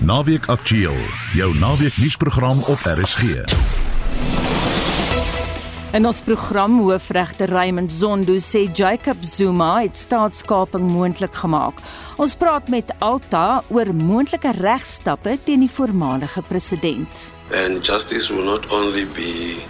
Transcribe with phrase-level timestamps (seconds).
[0.00, 0.96] Naweek Aktueel,
[1.32, 3.22] jou naweek nuusprogram op RSG.
[5.92, 11.78] In ons program hoofregter Raymond Zondo sê Jacob Zuma het staatskaping moontlik gemaak.
[12.16, 17.30] Ons praat met Alta oor moontlike regstappe teen die voormalige president.
[17.54, 19.62] And justice will not only be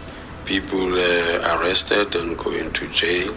[0.45, 3.37] people uh, arrested and going to jail,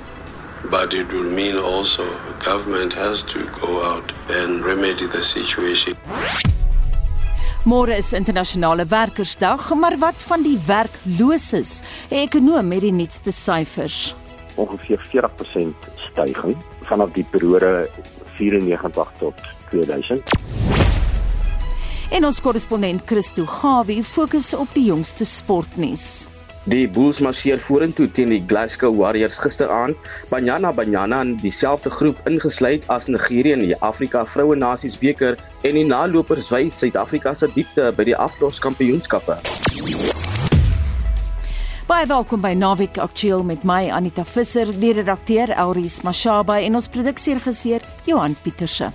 [0.70, 2.04] but it will mean also
[2.44, 5.96] government has to go out and remedy the situation.
[7.64, 11.82] Môre is internasionale werkersdag, maar wat van die werkloses?
[12.10, 14.16] 'n Ekonom met die nuutste syfers.
[14.56, 17.90] Ongeveer 40% stygings vanaf die periode
[18.38, 19.34] 94 tot
[19.70, 20.24] 2000.
[22.12, 26.28] En ons korrespondent Christo Gawie fokus op die jongste sportnuus.
[26.70, 29.98] Die Bulls marseer vorentoe teen die Glasgow Warriors gisteraand.
[30.30, 35.80] Banyana Banyana in dieselfde groep ingesluit as Nigerië in die Afrika Vroue Nasies beker en
[35.80, 39.40] die nalopers wys Suid-Afrika se diepte by die afloskampioenskappe.
[41.90, 46.94] Baie welkom by Naweek Aktueel met my Anita Visser, die redakteur Elries Mashaba en ons
[46.94, 48.94] produksieregisseur Johan Pieterse.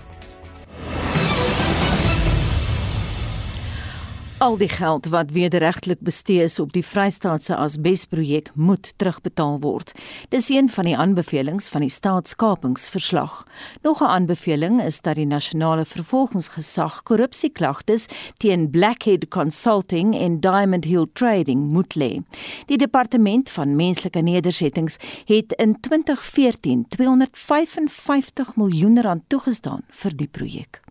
[4.39, 9.95] Al die geld wat wederregtelik bestee is op die Vrystaatse Asbesprojek moet terugbetaal word.
[10.29, 13.47] Dis een van die aanbevelings van die staatskapingsverslag.
[13.83, 21.07] Nog 'n aanbeveling is dat die nasionale vervolgingsgesag korrupsieklagtes teen Blackhead Consulting en Diamond Hill
[21.13, 22.21] Trading moet lê.
[22.67, 30.86] Die departement van menslike nedersettings het in 2014 255 miljoen rand toegestaan vir die projek.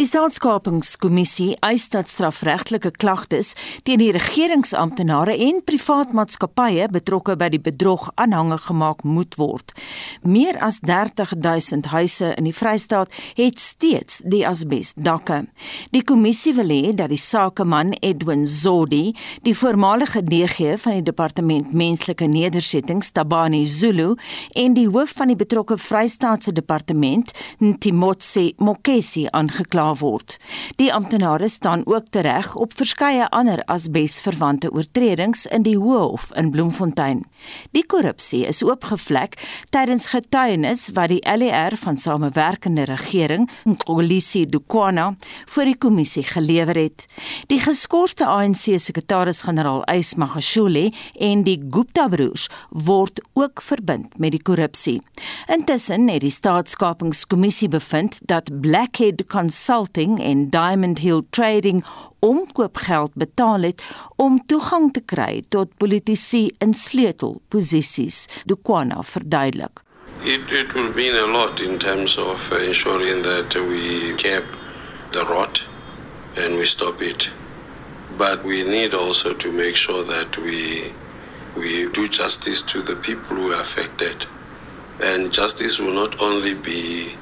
[0.00, 3.50] Die staatskapingskommissie eis dat strafregtelike klagtes
[3.84, 9.74] teen die regeringsamptenare en privaat maatskappye betrokke by die bedrog aanhange gemaak moet word.
[10.24, 15.42] Meer as 30000 huise in die Vrystaat het steeds die asbesdakke.
[15.92, 19.12] Die kommissie wil hê dat die sakeman Edwin Zodi,
[19.44, 24.14] die voormalige DG van die departement menslike nedersettings Tabani Zulu
[24.56, 30.36] en die hoof van die betrokke Vrystaatse departement Ntimotse Mokesi aangekla word.
[30.76, 37.24] Die amptenare staan ook tereg op verskeie ander asbesverwante oortredings in die Hof in Bloemfontein.
[37.70, 39.36] Die korrupsie is oopgevlek
[39.70, 45.14] tydens getuienis wat die LER van Samewerkende Regering, Nkolisi Dukwana,
[45.54, 47.06] vir die kommissie gelewer het.
[47.48, 54.42] Die geskorste ANC sekretaris-generaal Ys Magashule en die Gupta broers word ook verbind met die
[54.42, 54.98] korrupsie.
[55.52, 61.84] Intussen het die staatskapingskommissie bevind dat Blackhead Consult Consulting en Diamond Hill Trading
[62.18, 63.82] omkoopgeld betaal het
[64.16, 68.26] om toegang te kry tot politici in sleutelposisies.
[68.44, 69.82] Dukwana verduidelik.
[70.24, 74.42] It it will mean a lot in terms of ensuring that we cap
[75.12, 75.62] the rot
[76.36, 77.30] and we stop it.
[78.18, 80.90] But we need also to make sure that we
[81.54, 84.26] we do justice to the people who are affected.
[85.00, 87.14] And justice will not only be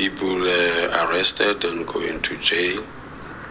[0.00, 2.82] people uh, arrested and going to jail.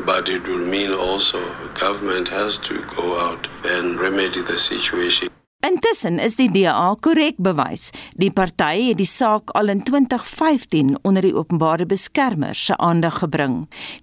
[0.04, 1.40] But it will mean also
[1.86, 5.30] government has to go out and remedy the situation.
[5.68, 7.90] Intussen is die DA korrek bewys.
[8.16, 13.58] Die party het die saak al in 2015 onder die openbare beskermer se aandag gebring.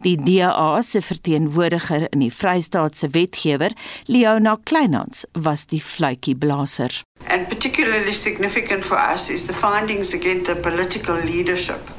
[0.05, 3.73] Die DA se verteenwoordiger in die Vrystaatse wetgewer,
[4.07, 7.03] Leona Kleinhans, was die fluitjie blaser.
[7.27, 11.97] And particularly significant for us is the findings against the political leadership.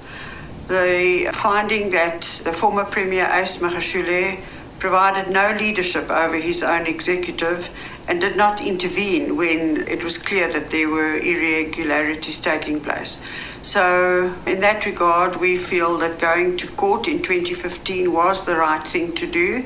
[0.67, 4.39] The finding that the former Premier Ace Magashule
[4.79, 7.69] provided no leadership over his own executive
[8.07, 13.19] and did not intervene when it was clear that there were irregularities taking place.
[13.61, 18.87] So, in that regard, we feel that going to court in 2015 was the right
[18.87, 19.65] thing to do,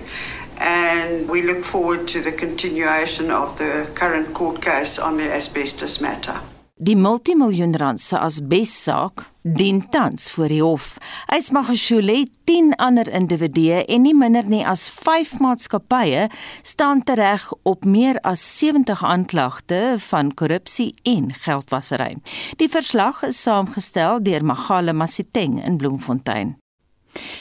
[0.57, 6.01] and we look forward to the continuation of the current court case on the asbestos
[6.01, 6.40] matter.
[6.81, 10.95] Die multimiljoen rand se asbessaak dien tans voor die hof.
[11.29, 16.23] Ysmagashule 10 ander individue en nie minder nie as 5 maatskappye
[16.66, 22.16] staan tereg op meer as 70 aanklagte van korrupsie en geldwasery.
[22.57, 26.60] Die verslag is saamgestel deur Magale Masiteng in Bloemfontein.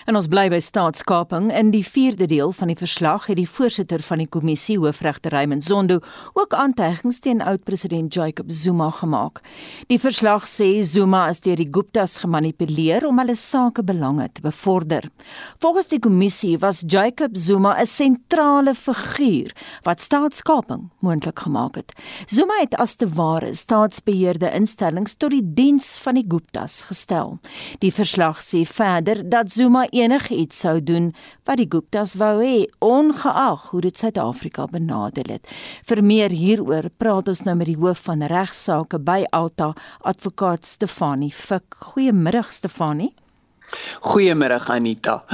[0.07, 1.51] En ons bly by staatskaping.
[1.55, 5.65] In die 4de deel van die verslag het die voorsitter van die kommissie, hoofregter Raymond
[5.65, 6.01] Zondo,
[6.35, 9.41] ook aantuigings teen oud-president Jacob Zuma gemaak.
[9.89, 15.09] Die verslag sê Zuma is deur die Guptas gemanipuleer om hulle sake belange te bevorder.
[15.63, 19.53] Volgens die kommissie was Jacob Zuma 'n sentrale figuur
[19.83, 21.93] wat staatskaping moontlik gemaak het.
[22.27, 27.39] Zuma het as te ware staatsbeheerde instellings tot die diens van die Guptas gestel.
[27.79, 31.13] Die verslag sê verder dat Zuma enigiets sou doen
[31.45, 35.47] wat die Guptas wou hê, ongeag hoe dit Suid-Afrika benadeel het.
[35.87, 41.33] Vir meer hieroor praat ons nou met die hoof van regsaake by Alta, advokaat Stefanie
[41.33, 41.77] Fik.
[41.93, 43.13] Goeiemiddag Stefanie.
[44.01, 45.25] Goeiemôre Anita.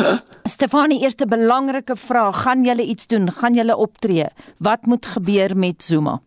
[0.44, 3.31] Stefanie, eerste belangrike vraag, gaan julle iets doen?
[3.32, 4.26] Gaan julle optree?
[4.58, 6.20] Wat moet gebeur met Zuma?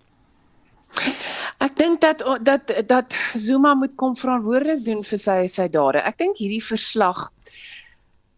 [1.59, 6.01] Ek dink dat dat dat Zuma moet kom verantwoordelik doen vir sy sy dade.
[6.01, 7.27] Ek dink hierdie verslag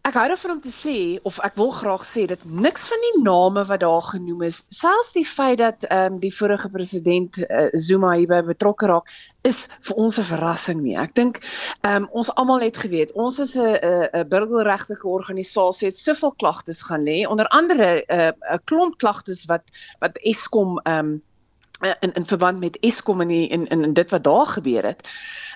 [0.02, 0.94] Ek hou daarvan om te sê
[1.28, 5.12] of ek wil graag sê dat niks van die name wat daar genoem is, selfs
[5.14, 9.12] die feit dat ehm um, die vorige president uh, Zuma hierby betrokke raak,
[9.46, 10.96] is vir ons 'n verrassing nie.
[10.98, 15.98] Ek dink ehm um, ons almal het geweet, ons is 'n 'n burgerregtelike organisasie het
[15.98, 19.70] soveel klagtes gaan lê, onder andere eh, 'n uh, klomp klagtes wat
[20.00, 21.22] wat Eskom ehm um,
[22.00, 25.08] in in verband met Eskom en in in in dit wat daar gebeur het.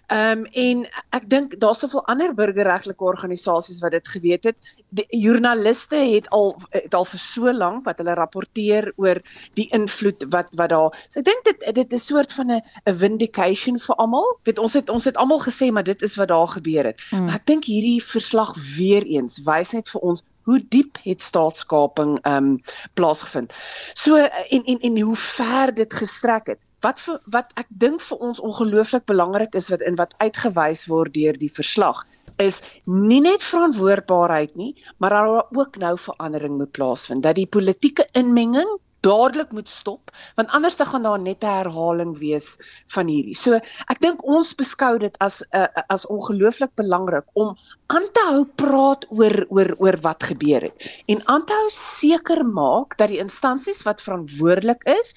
[0.06, 0.82] Ehm um, en
[1.16, 4.74] ek dink daar's soveel ander burgerregtelike organisasies wat dit geweet het.
[4.94, 9.18] Die joernaliste het al het al vir so lank wat hulle rapporteer oor
[9.58, 10.94] die invloed wat wat daar.
[11.08, 14.38] So ek dink dit dit is 'n soort van 'n 'n vindication vir almal.
[14.44, 17.00] Weet ons het ons het almal gesê maar dit is wat daar gebeur het.
[17.10, 17.24] Hmm.
[17.24, 22.18] Maar ek dink hierdie verslag weer eens wys net vir ons hoe diep het staatskaping
[22.22, 22.62] ehm um,
[22.94, 23.52] plaasgevind.
[23.94, 26.60] So en en en hoe ver dit gestrek het.
[26.86, 31.14] Wat vir, wat ek dink vir ons ongelooflik belangrik is wat in wat uitgewys word
[31.18, 32.04] deur die verslag
[32.42, 38.04] is nie net verantwoordbaarheid nie, maar daar ook nou verandering moet plaasvind dat die politieke
[38.12, 38.68] inmenging
[39.06, 42.58] dadelik moet stop want anders dan gaan daar net 'n herhaling wees
[42.94, 43.36] van hierdie.
[43.36, 43.60] So
[43.92, 47.56] ek dink ons beskou dit as 'n uh, as ongelooflik belangrik om
[47.86, 52.44] aan te hou praat oor oor oor wat gebeur het en aan te hou seker
[52.44, 55.14] maak dat die instansies wat verantwoordelik is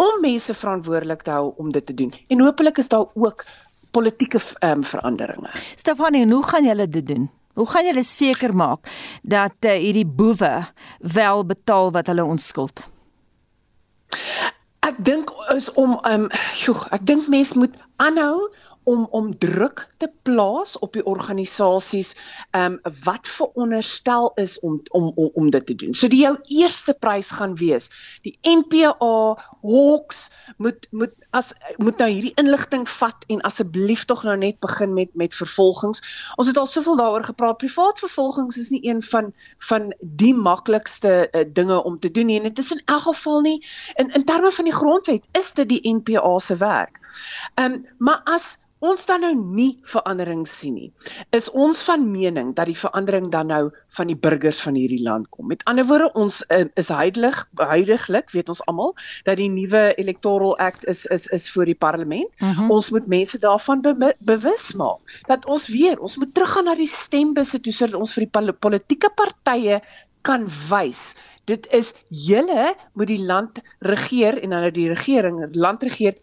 [0.00, 2.14] om mense verantwoordelik te hou om dit te doen.
[2.32, 3.44] En hopelik is daar ook
[3.90, 5.50] politieke um, veranderinge.
[5.76, 7.30] Stefanie, hoe gaan julle dit doen?
[7.58, 8.88] Hoe gaan julle seker maak
[9.22, 10.64] dat uh, hierdie boewe
[10.98, 12.84] wel betaal wat hulle ons skuld?
[14.86, 16.28] Ek dink is om ehm um,
[16.62, 18.48] joh, ek dink mense moet aanhou
[18.82, 22.14] om om druk te plaas op die organisasies
[22.50, 25.94] ehm um, wat veronderstel is om om om, om dit te doen.
[25.94, 27.90] So die jou eerste prys gaan wees.
[28.22, 28.96] Die NPA
[29.62, 34.94] Hawks moet moet as moet nou hierdie inligting vat en asseblief tog nou net begin
[34.94, 36.02] met met vervolgings.
[36.36, 37.60] Ons het al soveel daaroor gepraat.
[37.62, 42.40] Privaat vervolgings is nie een van van die maklikste uh, dinge om te doen nie.
[42.40, 43.58] En dit is in elk geval nie
[43.94, 47.00] in in terme van die grondwet is dit die NPA se werk.
[47.54, 50.88] Ehm um, maar as ons dan nou nie verandering sien nie,
[51.36, 53.62] is ons van mening dat die verandering dan nou
[53.96, 55.50] van die burgers van hierdie land kom.
[55.52, 58.94] Met ander woorde, ons uh, is huidig huidiglik, weet ons almal,
[59.28, 62.28] dat die nuwe Electoral Act is is is voor die parlement.
[62.38, 62.58] Uh mhm.
[62.60, 62.70] -huh.
[62.70, 66.88] Ons moet mense daarvan be bewus maak dat ons weer, ons moet teruggaan na die
[66.88, 69.80] stembusse toe sodat ons vir die politieke partye
[70.22, 71.14] kan wys.
[71.44, 76.18] Dit is julle moet die land regeer en dan nou die regering, land regeer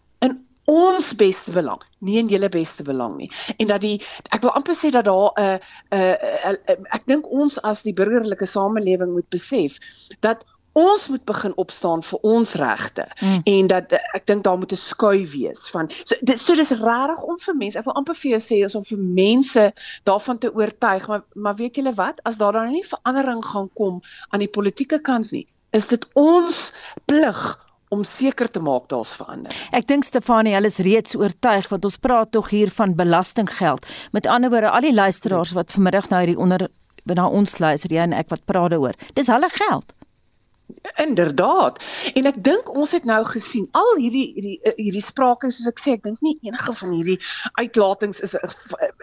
[0.68, 3.30] ons beste belang, nie in julle beste belang nie.
[3.56, 3.96] En dat die
[4.28, 6.16] ek wil amper sê dat daar 'n uh, 'n uh,
[6.50, 9.78] uh, uh, ek dink ons as die burgerlike samelewing moet besef
[10.20, 10.44] dat
[10.78, 13.40] ons moet begin opstaan vir ons regte mm.
[13.44, 17.22] en dat ek dink daar moet 'n skuif wees van so dit so dis rarig
[17.22, 19.64] om vir mense ek wil amper vir jou sê is om vir mense
[20.04, 24.00] daarvan te oortuig maar maar weet julle wat as daar dan nie verandering gaan kom
[24.28, 26.72] aan die politieke kant nie is dit ons
[27.04, 29.54] plig om seker te maak daar's verander.
[29.72, 33.86] Ek dink Stefanie, hulle is reeds oortuig want ons praat tog hier van belastinggeld.
[34.12, 36.68] Met ander woorde, al die luisteraars wat vanmiddag nou hierdie onder
[37.08, 38.98] na ons luister, jy en ek wat praat daaroor.
[39.16, 39.94] Dis hulle geld.
[40.96, 41.84] Inderdaad.
[42.14, 45.80] En ek dink ons het nou gesien al hierdie hierdie eh, hierdie sprake soos ek
[45.80, 47.16] sê, ek dink nie enige van hierdie
[47.60, 48.34] uitlatings is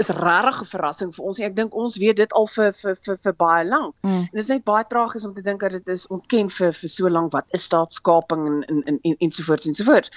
[0.01, 1.47] is regtig 'n verrassing vir ons nie.
[1.47, 3.95] Ek dink ons weet dit al vir vir vir, vir baie lank.
[4.03, 4.21] Mm.
[4.27, 6.89] En dit is net baie tragies om te dink dat dit is ontken vir vir
[6.89, 10.11] so lank wat is staatskaping en en en en ensovoorts ensovoorts.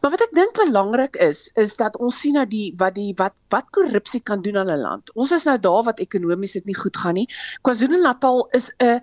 [0.00, 3.34] Maar wat ek dink belangrik is is dat ons sien dat die wat die wat
[3.50, 5.12] wat korrupsie kan doen aan 'n land.
[5.14, 7.28] Ons is nou daar wat ekonomies dit nie goed gaan nie.
[7.62, 9.00] KwaZulu-Natal is 'n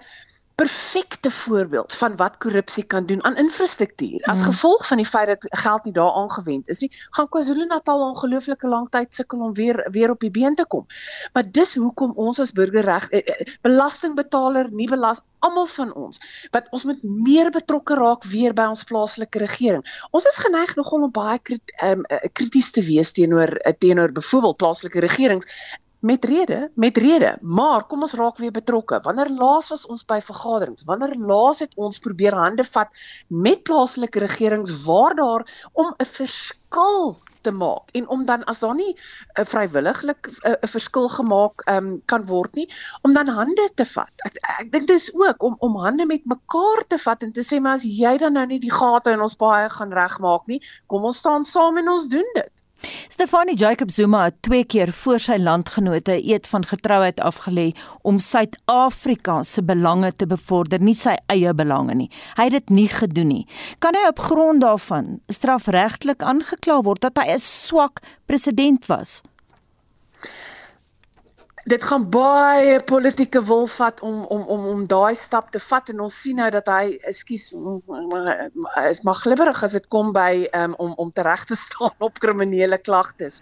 [0.63, 4.21] perfekte voorbeeld van wat korrupsie kan doen aan infrastruktuur.
[4.23, 4.43] As mm.
[4.43, 8.87] gevolg van die feit dat geld nie daar aangewend is nie, gaan KwaZulu-Natal ongelooflike lang
[8.89, 10.85] tyd sukkel om weer weer op die been te kom.
[11.33, 16.21] Maar dis hoekom ons as burgerreg eh, eh, belastingbetaler nie belas almal van ons
[16.55, 19.83] wat ons moet meer betrokke raak weer by ons plaaslike regering.
[20.15, 25.03] Ons is geneig nogal om baie krit, um, krities te wees teenoor teenoor byvoorbeeld plaaslike
[25.03, 25.49] regerings
[26.03, 27.37] met rede, met rede.
[27.41, 28.99] Maar kom ons raak weer betrokke.
[29.03, 30.83] Wanneer laas was ons by vergaderings?
[30.83, 32.91] Wanneer laas het ons probeer hande vat
[33.27, 38.75] met plaaslike regerings waar daar om 'n verskil te maak en om dan as daar
[38.75, 42.67] nie uh, vrywilliglik 'n uh, verskil gemaak um, kan word nie
[43.01, 44.13] om dan hande te vat.
[44.27, 47.59] Ek ek dink dis ook om om hande met mekaar te vat en te sê
[47.59, 51.05] maar as jy dan nou nie die gate in ons baie gaan regmaak nie, kom
[51.05, 52.52] ons staan saam en ons doen dit.
[53.07, 57.71] Stefanie Jacob Zuma het twee keer voor sy landgenote 'n eed van getrouheid afgelê
[58.01, 62.09] om Suid-Afrika se belange te bevorder, nie sy eie belange nie.
[62.35, 63.47] Hy het dit nie gedoen nie.
[63.79, 69.21] Kan hy op grond daarvan strafregtelik aangekla word dat hy 'n swak president was?
[71.63, 76.03] Dit gaan baie politieke wil vat om om om om daai stap te vat en
[76.05, 77.45] ons sien nou dat hy ekskuus
[78.89, 82.77] is maar glibberig as dit kom by um, om om tereg te staan op kriminele
[82.77, 83.41] klagtes.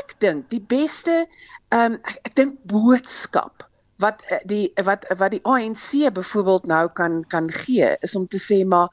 [0.00, 1.26] Ek dink die beste
[1.74, 3.68] um, ek, ek dink boodskap
[4.00, 8.40] wat eh, die wat wat die ANC byvoorbeeld nou kan kan gee is om te
[8.40, 8.88] sê maar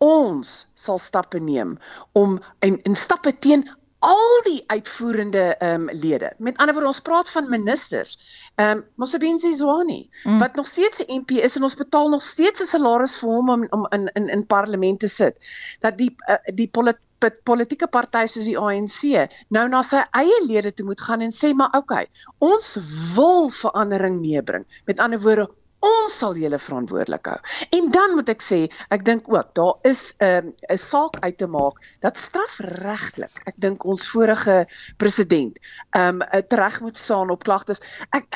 [0.00, 1.76] ons sal stappe neem
[2.16, 3.68] om en, en stappe teen
[4.00, 6.32] al die uitvoerende ehm um, lede.
[6.38, 8.16] Met ander woorde ons praat van ministers.
[8.54, 10.38] Ehm um, Mosebenzi Zwane mm.
[10.38, 13.50] wat nog steeds 'n MP is en ons betaal nog steeds 'n salaris vir hom
[13.50, 15.46] om om in in in parlement te sit.
[15.80, 16.98] Dat die uh, die polit,
[17.44, 21.52] politieke party soos die ANC nou na sy eie lede toe moet gaan en sê
[21.54, 22.06] maar okay,
[22.38, 22.76] ons
[23.14, 24.64] wil verandering meebring.
[24.84, 25.50] Met ander woorde
[25.80, 27.38] ons sal julle verantwoordelik hou.
[27.76, 28.60] En dan moet ek sê,
[28.92, 33.56] ek dink ook daar is 'n um, 'n saak uit te maak dat strafregtelik, ek
[33.56, 35.58] dink ons vorige president
[35.96, 37.80] um tereg moet staan op klagtes.
[38.10, 38.26] Ek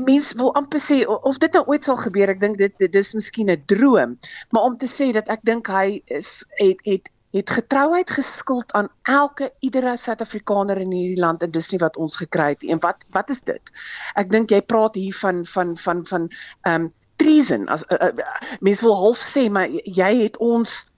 [0.00, 3.14] mense wil amper sê of dit nou ooit sal gebeur, ek dink dit dit is
[3.14, 4.18] miskien 'n droom,
[4.50, 8.88] maar om te sê dat ek dink hy is het het het getrouheid geskuld aan
[9.02, 12.72] elke iedere Suid-Afrikaner in hierdie land en dis nie wat ons gekry het nie.
[12.76, 13.72] En wat wat is dit?
[14.14, 16.28] Ek dink jy praat hier van van van van
[16.62, 16.90] ehm um,
[17.22, 20.92] treason as uh, uh, mense wil half sê maar jy het ons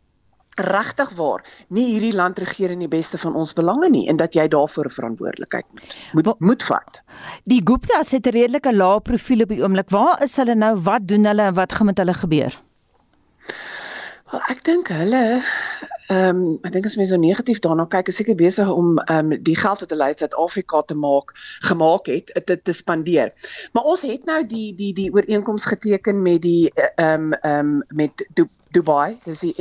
[0.55, 1.43] regtig waar
[1.75, 4.91] nie hierdie land regeer in die beste van ons belange nie en dat jy daarvoor
[4.91, 5.67] verantwoordelikheid
[6.13, 7.01] moet moet moet vat.
[7.51, 9.91] Die Gupta's het 'n redelike lae profiel op die oomblik.
[9.91, 10.77] Waar is hulle nou?
[10.77, 12.63] Wat doen hulle en wat gaan met hulle gebeur?
[14.35, 15.21] Well, ek dink hulle
[16.13, 19.31] Ehm um, ek dink as mense so negatief daarna kyk, is seker besig om ehm
[19.33, 21.31] um, die geld wat hulle uit Suid-Afrika te maak
[21.69, 23.31] gemaak het te, te spandeer.
[23.73, 27.79] Maar ons het nou die die die ooreenkoms geteken met die ehm um, ehm um,
[28.03, 28.27] met
[28.75, 29.55] Dubai, dis die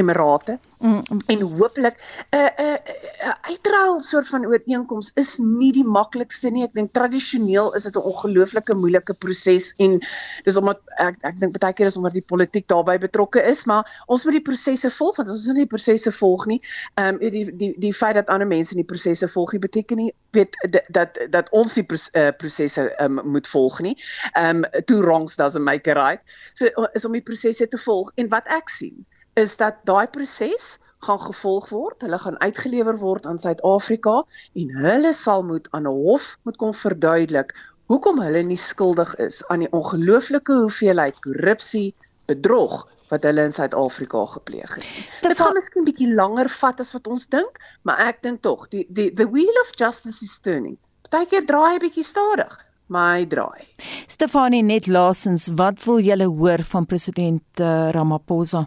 [0.00, 0.56] Emirate.
[0.56, 1.02] Mm, mm.
[1.26, 1.96] En hooplik
[2.30, 6.64] 'n uh, 'n uh, 'n uh, uitruil soort van ooreenkoms is nie die maklikste nie.
[6.64, 9.98] Ek dink tradisioneel is dit 'n ongelooflike moeilike proses en
[10.44, 14.04] dis omdat ek ek dink baie keer is omdat die politiek daarbey betrokke is, maar
[14.06, 16.60] ons moet die prosesse volg want as ons nie die prosesse volg nie,
[16.94, 20.12] ehm um, die die die feit dat ander mense nie prosesse volg nie beteken nie
[20.30, 20.56] weet
[20.88, 23.96] dat dat ons die uh, prosesse um, moet volg nie.
[24.32, 26.22] Ehm um, two wrongs doesn't make a right.
[26.54, 29.06] So is om die prosesse te volg en wat ek sien
[29.36, 32.02] is dat daai proses gaan gevolg word.
[32.02, 34.22] Hulle gaan uitgelewer word aan Suid-Afrika
[34.54, 37.52] en hulle sal moet aan 'n hof moet kom verduidelik
[37.86, 41.94] hoekom hulle nie skuldig is aan die ongelooflike hoeveelheid korrupsie,
[42.26, 44.86] bedrog wat hulle in Suid-Afrika gepleeg het.
[45.22, 48.86] Dit gaan miskien bietjie langer vat as wat ons dink, maar ek dink tog die
[48.90, 50.74] die the wheel of justice is turning.
[51.06, 53.62] Partykeer draai 'n bietjie stadig, maar hy draai.
[54.06, 58.66] Stefanie net laasens, wat wil julle hoor van president uh, Ramaphosa?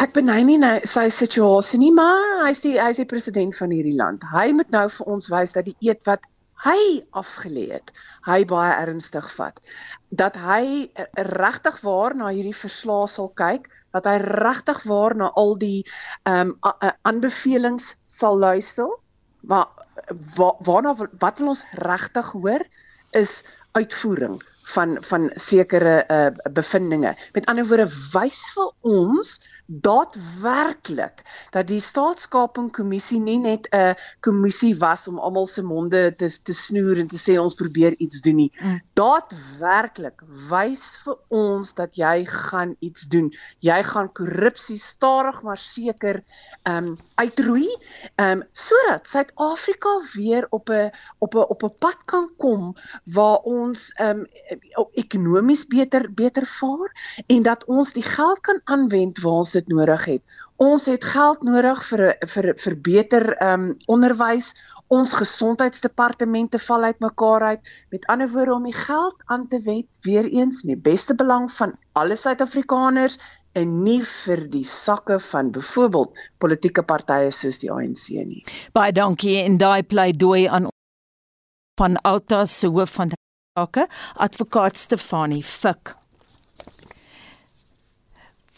[0.00, 3.98] Ek benei nie nou sy situasie nie, maar hy's die hy's die president van hierdie
[3.98, 4.22] land.
[4.32, 6.24] Hy moet nou vir ons wys dat die eet wat
[6.64, 7.92] hy afgelê het,
[8.24, 9.60] hy baie ernstig vat.
[10.08, 15.30] Dat hy eh, regtig waar na hierdie verslae sal kyk, dat hy regtig waar na
[15.36, 15.84] al die
[16.24, 18.88] ehm um, aanbevelings sal luister.
[19.40, 19.68] Maar
[20.36, 22.64] wa, waarna wat wil ons regtig hoor
[23.16, 23.42] is
[23.76, 24.40] uitvoering
[24.74, 27.14] van van sekere uh, bevindinge.
[27.32, 29.38] Met ander woorde, wys vir ons
[29.70, 31.22] daadwerklik
[31.54, 36.98] dat die staatskapingkommissie nie net 'n kommissie was om almal se monde te te snoer
[36.98, 38.52] en te sê ons probeer iets doen nie.
[38.58, 38.80] Mm.
[38.94, 43.30] Daadwerklik wys vir ons dat jy gaan iets doen.
[43.58, 46.24] Jy gaan korrupsie stadig maar seker
[46.62, 47.68] ehm um, uitroei,
[48.16, 52.74] ehm um, sodat Suid-Afrika weer op 'n op 'n op 'n pad kan kom
[53.04, 59.20] waar ons ehm um, ekonomies beter beter vaar en dat ons die geld kan aanwend
[59.20, 60.22] waar ons dit nodig het.
[60.60, 64.54] Ons het geld nodig vir vir vir beter ehm um, onderwys.
[64.90, 67.68] Ons gesondheidsdepartemente val uitmekaar uit.
[67.94, 71.46] Met ander woorde om die geld aan te wet weer eens in die beste belang
[71.52, 73.20] van alle Suid-Afrikaners
[73.52, 78.42] en nie vir die sakke van byvoorbeeld politieke partye soos die ANC nie.
[78.74, 80.68] Baie dankie en daai pleidooi aan
[81.80, 83.14] van Alta se hoof van
[83.56, 85.99] sake, advokaat Stefanie Fik.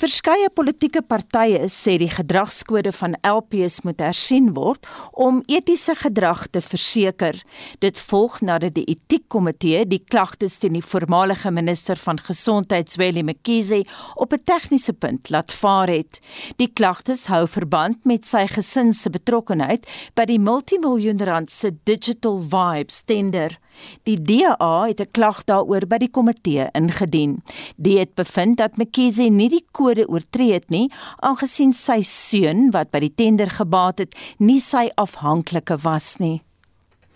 [0.02, 6.58] Verskeie politieke partye sê die gedragskode van LPs moet hersien word om etiese gedrag te
[6.58, 7.38] verseker.
[7.78, 13.84] Dit volg nadat die etiekkomitee die klagtes teen die voormalige minister van gesondheid, Zweli Mkhize,
[14.18, 16.18] op 'n tegniese punt laat vaar het.
[16.58, 22.42] Die klagtes hou verband met sy gesin se betrokkeheid by die multimiljoen rand se Digital
[22.42, 23.58] Vibes tender.
[24.04, 27.42] Die DA het 'n klag daaroor by die komitee ingedien.
[27.76, 32.90] Die het bevind dat McKinsey nie die kode oortree het nie, aangesien sy seun wat
[32.90, 36.42] by die tender gebaat het, nie sy afhanklike was nie.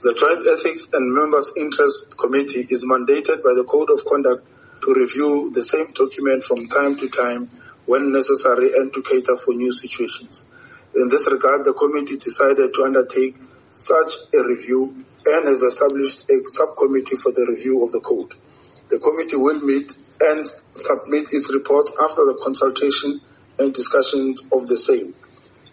[0.02, 4.44] The Joint Ethics and Members Interest Committee is mandated by the Code of Conduct
[4.82, 7.48] to review the same document from time to time
[7.86, 10.46] when necessary and to cater for new situations.
[10.94, 13.36] In this regard, the committee decided to undertake
[13.68, 14.94] such a review
[15.26, 18.34] and has established a subcommittee for the review of the code.
[18.88, 23.20] The committee will meet and submit its report after the consultation
[23.58, 25.14] and discussion of the same.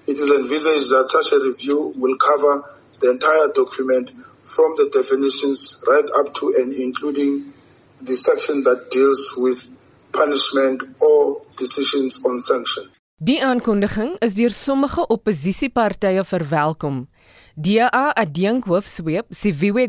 [0.07, 2.63] It is envisaged that such a review will cover
[2.99, 4.11] the entire document
[4.43, 7.53] from the definitions right up to and including
[8.01, 9.67] the section that deals with
[10.11, 12.89] punishment or decisions on sanction.
[13.23, 17.07] Die aankondiging is deur sommige oppositiepartye verwelkom.
[17.55, 19.87] DA adjunkhoofsweep Siviwe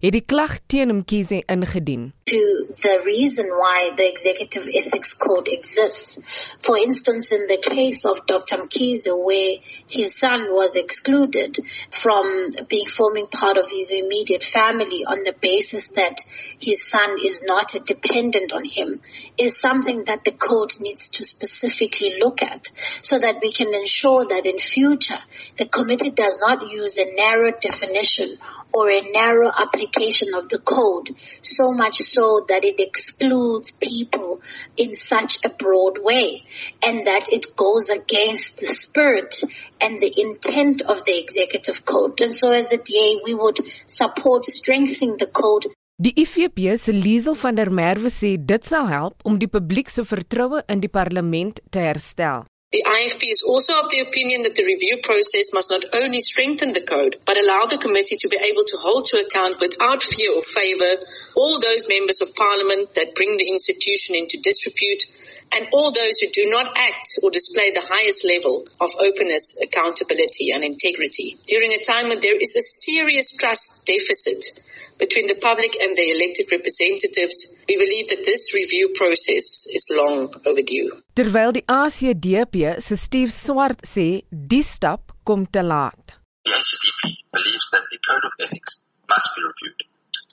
[0.00, 1.04] het die klag teen
[1.46, 2.12] ingedien.
[2.24, 6.18] To the reason why the executive ethics code exists.
[6.60, 8.56] For instance in the case of Dr.
[8.56, 11.58] Mkhize where his son was excluded
[11.90, 16.24] from being forming part of his immediate family on the basis that
[16.58, 19.00] his son is not a dependent on him
[19.36, 22.70] is something that the code needs to specifically look at
[23.02, 25.20] so that we can ensure that in future
[25.58, 28.38] the committee does not use a narrow definition
[28.72, 34.40] or a narrow application of the code, so much so that it excludes people
[34.76, 36.44] in such a broad way,
[36.84, 39.34] and that it goes against the spirit
[39.80, 42.20] and the intent of the executive code.
[42.20, 45.66] And so as a DA, we would support strengthening the code
[46.02, 50.02] Die IFP se Liesel van der Merwe sê dit sal help om die publiek se
[50.02, 52.42] vertroue in die parlement te herstel.
[52.72, 56.72] The IFP is also of the opinion that the review process must not only strengthen
[56.72, 60.32] the code, but allow the committee to be able to hold to account without fear
[60.32, 61.04] or favour
[61.36, 65.04] all those members of parliament that bring the institution into disrepute
[65.52, 70.48] and all those who do not act or display the highest level of openness, accountability
[70.48, 71.36] and integrity.
[71.44, 74.61] During a time when there is a serious trust deficit
[74.98, 80.32] between the public and their elected representatives, we believe that this review process is long
[80.46, 81.02] overdue.
[81.14, 86.18] Terwyl die ACDP se Steve Swart sê die stap kom te laat.
[86.44, 87.02] The ACDP
[87.32, 89.80] believes that the code of ethics must be reviewed.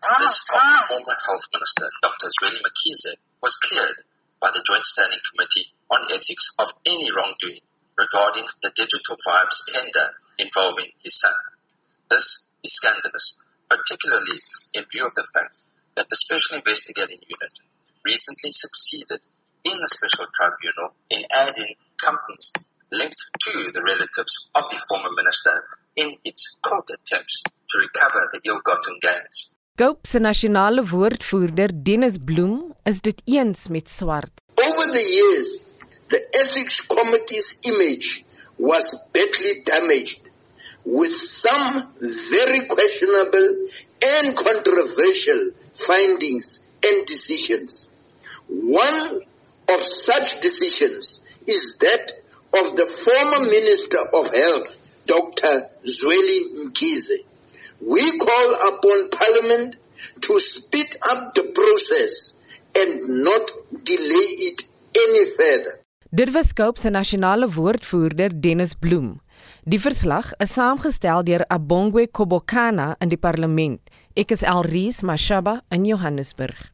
[0.03, 2.27] Ah, this from the former health minister, Dr.
[2.39, 3.99] Zweli Mkhize, was cleared
[4.39, 7.59] by the Joint Standing Committee on Ethics of any wrongdoing
[7.97, 11.35] regarding the Digital Vibes tender involving his son.
[12.09, 13.35] This is scandalous,
[13.69, 14.39] particularly
[14.73, 15.57] in view of the fact
[15.95, 17.53] that the Special Investigating Unit
[18.05, 19.21] recently succeeded
[19.63, 22.51] in the Special Tribunal in adding companies
[22.91, 25.55] linked to the relatives of the former minister
[25.95, 29.51] in its court attempts to recover the ill-gotten gains.
[29.77, 34.41] Cope se nasionale woordvoerder Dennis Bloem is dit eens met Swart.
[34.57, 35.67] Over the years,
[36.09, 38.25] the ethics committee's image
[38.57, 40.19] was badly damaged
[40.91, 43.47] with some very questionable
[44.15, 47.89] and controversial findings and decisions.
[48.47, 49.21] One
[49.69, 52.11] of such decisions is that
[52.53, 55.69] of the former Minister of Health, Dr.
[55.85, 57.19] Zweli Mkhize.
[57.87, 59.75] We call upon Parliament
[60.21, 62.33] to speed up the process
[62.75, 63.51] and not
[63.83, 64.63] delay it
[64.95, 65.79] any further.
[66.11, 69.19] Dit was Cope se nasionale woordvoerder Dennis Bloem.
[69.69, 73.91] Die verslag is saamgestel deur Abongwe Kobokana in die parlement.
[74.17, 76.71] Ek is Elrise Mashaba in Johannesburg.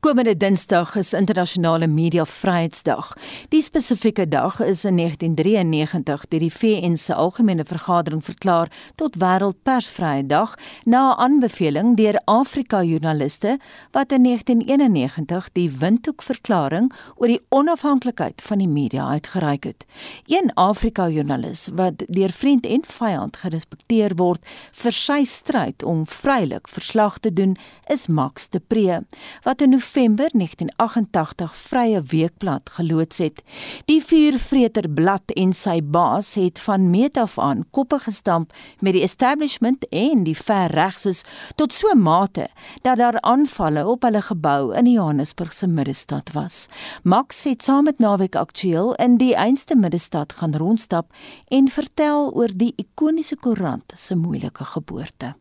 [0.00, 3.12] Komende Dinsdag is internasionale media vryheidsdag.
[3.48, 10.54] Die spesifieke dag is in 1993 deur die VN se algemene vergadering verklaar tot wêreldpersvryheidsdag
[10.84, 13.58] na 'n aanbeveling deur Afrika joernaliste
[13.92, 19.84] wat in 1991 die Windhoek verklaring oor die onafhanklikheid van die media uitgereik het.
[20.26, 24.40] Een Afrika joernalis wat deur vriend en vyand gerespekteer word
[24.72, 27.56] vir sy stryd om vrylik verslag te doen,
[27.92, 29.02] is Max de Pre
[29.42, 33.42] wat in November 1988 Vrye Weekblad geloods het.
[33.84, 39.02] Die vuurvreter blad en sy baas het van meet af aan koppe gestamp met die
[39.02, 41.22] establishment en die verregses
[41.54, 42.48] tot so mate
[42.82, 46.66] dat daar aanvalle op hulle gebou in Johannesburg se middestad was.
[47.02, 51.12] Max het saam met Naweek Aktueel in die einste middestad gaan rondstap
[51.48, 55.34] en vertel oor die ikoniese koerant se moeilike geboorte.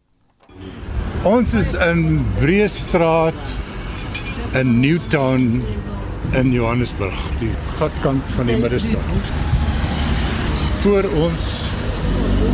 [1.25, 3.56] Ons is in Breestraat
[4.55, 5.63] in Newtown
[6.31, 9.31] in Johannesburg, die gatkant van die middestad.
[10.79, 11.47] Voor ons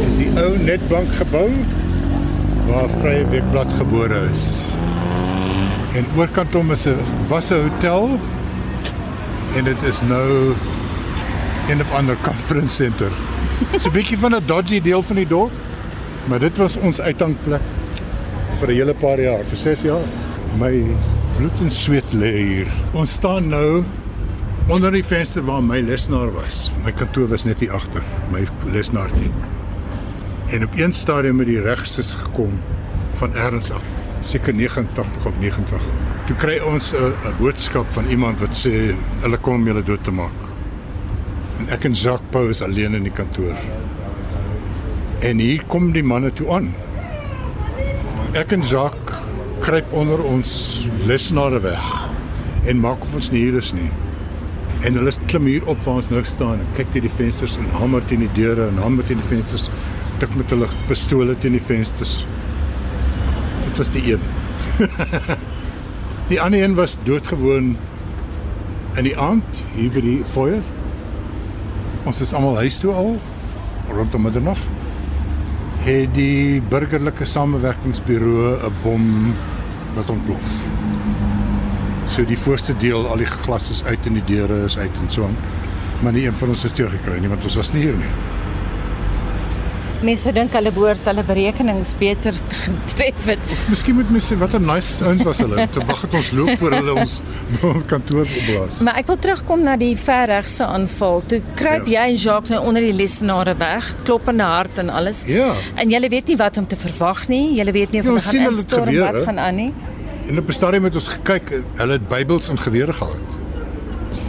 [0.08, 1.46] is die ou Netbank gebou
[2.72, 4.48] waar Vrye Weekblad gebore is.
[5.94, 6.98] En oorkant hom is 'n
[7.30, 8.18] was 'n hotel
[9.56, 10.56] en dit is nou
[11.70, 13.12] een of ander conference center.
[13.72, 15.54] Dit's 'n bietjie van 'n dodgy deel van die dorp,
[16.26, 17.62] maar dit was ons uitgangsplek
[18.60, 20.06] vir 'n hele paar jaar, vir 6 jaar.
[20.58, 20.86] My
[21.38, 22.70] bloed en sweet lê hier.
[22.98, 23.84] Ons staan nou
[24.72, 26.70] onder die venster waar my lesenaar was.
[26.86, 29.32] My kantoor was net hier agter, my lesenaartjie.
[30.52, 32.60] En op een stadium het die regses gekom
[33.20, 33.84] van erns af,
[34.22, 35.90] seker 89 of 90.
[36.26, 40.12] Toe kry ons 'n boodskap van iemand wat sê hulle kom om julle dood te
[40.12, 40.38] maak.
[41.60, 43.56] En ek en Jacques Pau is alleen in die kantoor.
[45.20, 46.74] En hier kom die manne toe aan.
[48.34, 49.11] Ek en Jacques
[49.62, 50.52] kruip onder ons
[51.06, 51.84] lesenare weg
[52.66, 53.90] en maak of ons nie hier is nie.
[54.86, 57.70] En hulle klim hier op waar ons nou staan en kyk deur die vensters en
[57.78, 59.68] hamer teen die deure en hamer teen die vensters,
[60.22, 62.24] tik met hulle pistole teen die vensters.
[63.68, 64.26] Dit was die een.
[66.32, 67.76] die ander een was doodgewoon
[68.98, 70.66] in die aand hier by die foyer.
[72.10, 73.14] Ons is almal huis toe al
[73.94, 74.62] rondom middernag.
[75.86, 79.34] Het die burgerlike samewerkingsburo 'n bom
[79.96, 80.60] wat ontplof.
[82.06, 85.12] So die voorste deel al die glas is uit en die deure is uit en
[85.12, 85.38] so aan.
[86.02, 88.14] Maar nie een van ons het teer gekry nie want ons was nie hier nie.
[90.02, 93.42] Mense dink hulle behoort hulle berekenings beter te getref het.
[93.54, 96.58] Of miskien moet mense wat 'n nice ouens was hulle te wag het ons loop
[96.58, 97.22] voor hulle ons
[97.92, 98.80] kantoor opblaas.
[98.82, 101.22] Maar ek wil terugkom na die verregse aanval.
[101.26, 102.02] Toe kruip ja.
[102.02, 105.24] jy en Jacques nou onder die lesenare weg, kloppende hart en alles.
[105.30, 105.54] Ja.
[105.76, 107.54] En jy weet nie wat om te verwag nie.
[107.60, 109.74] Jy weet nie of ja, hulle gaan instorm wat gaan aan nie.
[110.28, 113.38] En op 'n stadium het ons gekyk, hulle het Bybels en gewere gehad.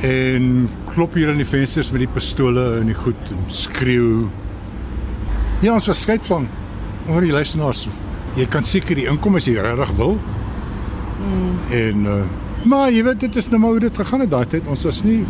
[0.03, 4.29] En klop hier aan die vensters met die pistole en die goed en skreeu
[5.63, 6.49] Ja, ons was skeidvang
[7.09, 7.87] oor die luisteraars.
[8.35, 10.17] Jy kan seker die inkom as jy regtig wil.
[11.23, 11.59] Mm.
[11.71, 12.23] En uh,
[12.67, 14.67] maar jy weet dit is nou maar hoe dit gegaan het daai tyd.
[14.71, 15.23] Ons was nie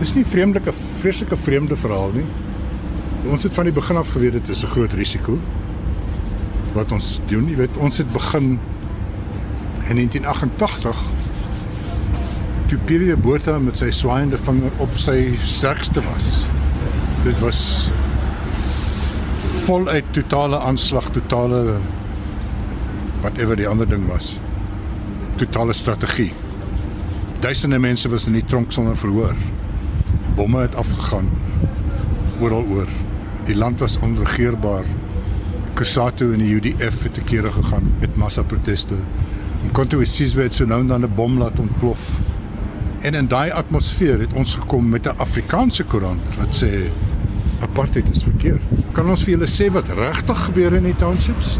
[0.00, 2.24] Dis nie vreemdelike vreeslike vreemde verhaal nie.
[3.28, 5.38] Ons het van die begin af geweet dit is 'n groot risiko
[6.72, 7.48] wat ons doen.
[7.48, 8.58] Jy weet, ons het begin
[9.88, 10.96] in 1988
[12.68, 16.46] toe Pierre Botha met sy swaaiende vinger op sy sterkste was.
[17.24, 17.90] Dit was
[19.60, 21.78] voluit totale aanslag, totale
[23.20, 24.38] whatever die ander ding was.
[25.36, 26.32] Totale strategie.
[27.40, 29.34] Duisende mense was in die tronk sonder verhoor.
[30.36, 31.28] Bomme het afgegaan
[32.40, 32.88] oral oor.
[33.46, 34.84] Die land was onregeerbaar.
[35.74, 38.96] Kusatu en die UDF het te kere gegaan met massa proteste.
[39.64, 42.18] En Konto Sizwe het so nou dan 'n bom laat ontplof.
[43.00, 46.88] En in daai atmosfeer het ons gekom met 'n Afrikaanse koerant wat sê
[47.60, 48.62] apartheid is verkeerd.
[48.96, 51.58] Kan ons vir julle sê wat regtig gebeur in die townships?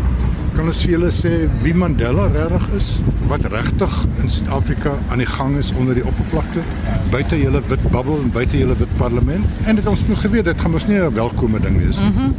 [0.57, 1.33] Kan ons vir julle sê
[1.65, 2.89] wie Mandela regtig is?
[3.31, 6.65] Wat regtig in Suid-Afrika aan die gang is onder die oppervlakte?
[7.13, 9.47] Buite julle wit bubbel en buite julle wit parlement?
[9.71, 12.11] En dit ons moet geweet dit gaan mos nie 'n welkome ding wees nie.
[12.11, 12.35] Mm -hmm.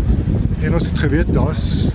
[0.66, 1.90] En ons het geweet daar's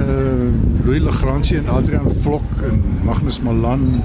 [0.00, 4.02] uh Louis Lagrange en Adrian Vlok en Magnus Malan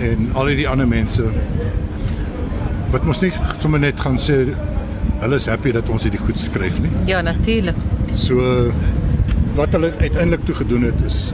[0.00, 1.24] en al die ander mense
[2.90, 4.54] wat mos nie sommer net gaan sê
[5.20, 6.90] hulle is happy dat ons hierdie goed skryf nie.
[7.08, 7.78] Ja, natuurlik.
[8.14, 8.72] So
[9.56, 11.32] wat hulle uiteindelik toe gedoen het is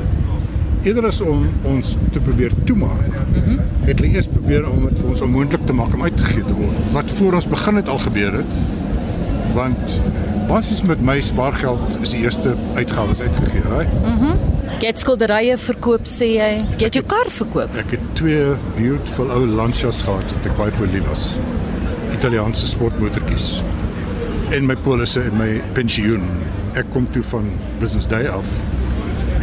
[0.83, 3.21] eerder as om ons te probeer toemaak.
[3.35, 6.55] Mm het hulle eers probeer om dit vir ons onmoontlik te maak om uitgegee te
[6.55, 6.77] word.
[6.95, 8.53] Wat voor ons begin het al gebeur het.
[9.57, 9.97] Want
[10.47, 14.01] basies met my spaargeld is die eerste uitgawes uitgegee, right?
[14.03, 14.35] Mhm.
[14.37, 14.51] Mm
[14.83, 16.51] jy het skilderye verkoop sê jy.
[16.79, 17.75] Jy het jou kar verkoop.
[17.79, 21.29] Ek het twee beautiful ou Lancias gehad wat ek baie verlief was.
[22.16, 23.62] Italiaanse sportmotortjies
[24.53, 26.25] en my polisse en my pensioen.
[26.77, 27.49] Ek kom toe van
[27.81, 28.49] business day af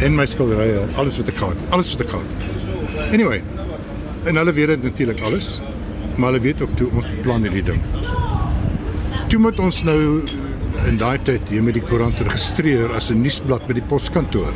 [0.00, 2.44] en my skilderye, alles wat ek gehad, alles wat ek gehad.
[3.12, 3.42] Anyway,
[4.30, 5.58] en hulle weet dit natuurlik alles,
[6.16, 7.82] maar hulle weet ook toe ons beplan hierdie ding.
[9.28, 10.00] Toe moet ons nou
[10.88, 14.54] in daai tyd hier met die koerant registreer as 'n nuusblad by die poskantoor.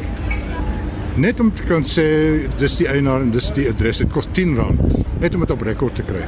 [1.16, 4.56] Net om te kan sê dis die eienaar en dis die adres, dit kos R10
[5.20, 6.24] net om dit op rekord te kry.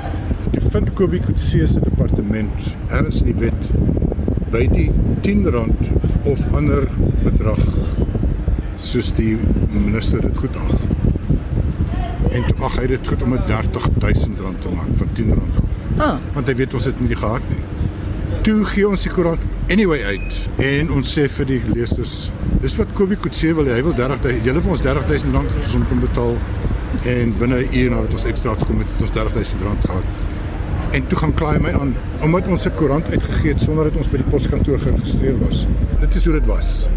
[0.53, 3.96] Die vind Kobie Kutse se departement erns in die wet
[4.57, 4.88] by die
[5.21, 5.49] R10
[6.25, 6.87] of ander
[7.25, 7.61] bedrag
[8.81, 9.35] soos die
[9.73, 10.71] minister dit goed ag.
[12.33, 15.61] En toe ag hy dit goed om 'n R30000 te maak van R10 af.
[15.97, 16.16] Ah.
[16.33, 17.62] Want hy weet ons het nie gehad nie.
[18.42, 22.92] Toe gee ons die koerant anyway uit en ons sê vir die leerders dis wat
[22.95, 26.37] Kobie Kutse wil hy wil 30000 julle vir ons R30000 om ons kan betaal
[27.05, 30.26] en binne 'n uur nadat ons ekstra gekom het, het ons R30000 gehad.
[30.97, 31.91] En toe gaan klaai my aan
[32.25, 35.67] omdat ons 'n koerant uitgegee het sonder dat ons by die poskantoor geregistreer was.
[36.01, 36.89] Dit is hoe dit was.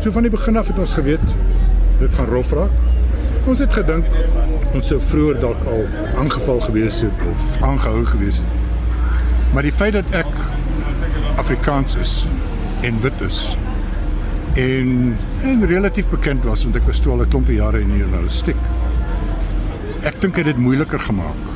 [0.00, 1.34] So van die begin af het ons geweet
[1.98, 2.70] dit gaan rof raak.
[3.46, 4.04] Ons het gedink
[4.74, 8.52] ons sou vroeër dalk al aangeval gewees het of aangehou gewees het.
[9.52, 10.32] Maar die feit dat ek
[11.36, 12.26] Afrikaans is
[12.80, 13.56] en wit is
[14.52, 17.98] en en relatief bekend was want ek was toe al 'n klompie jare in die
[17.98, 18.60] journalistiek
[20.02, 21.53] ek dink dit het moeiliker gemaak.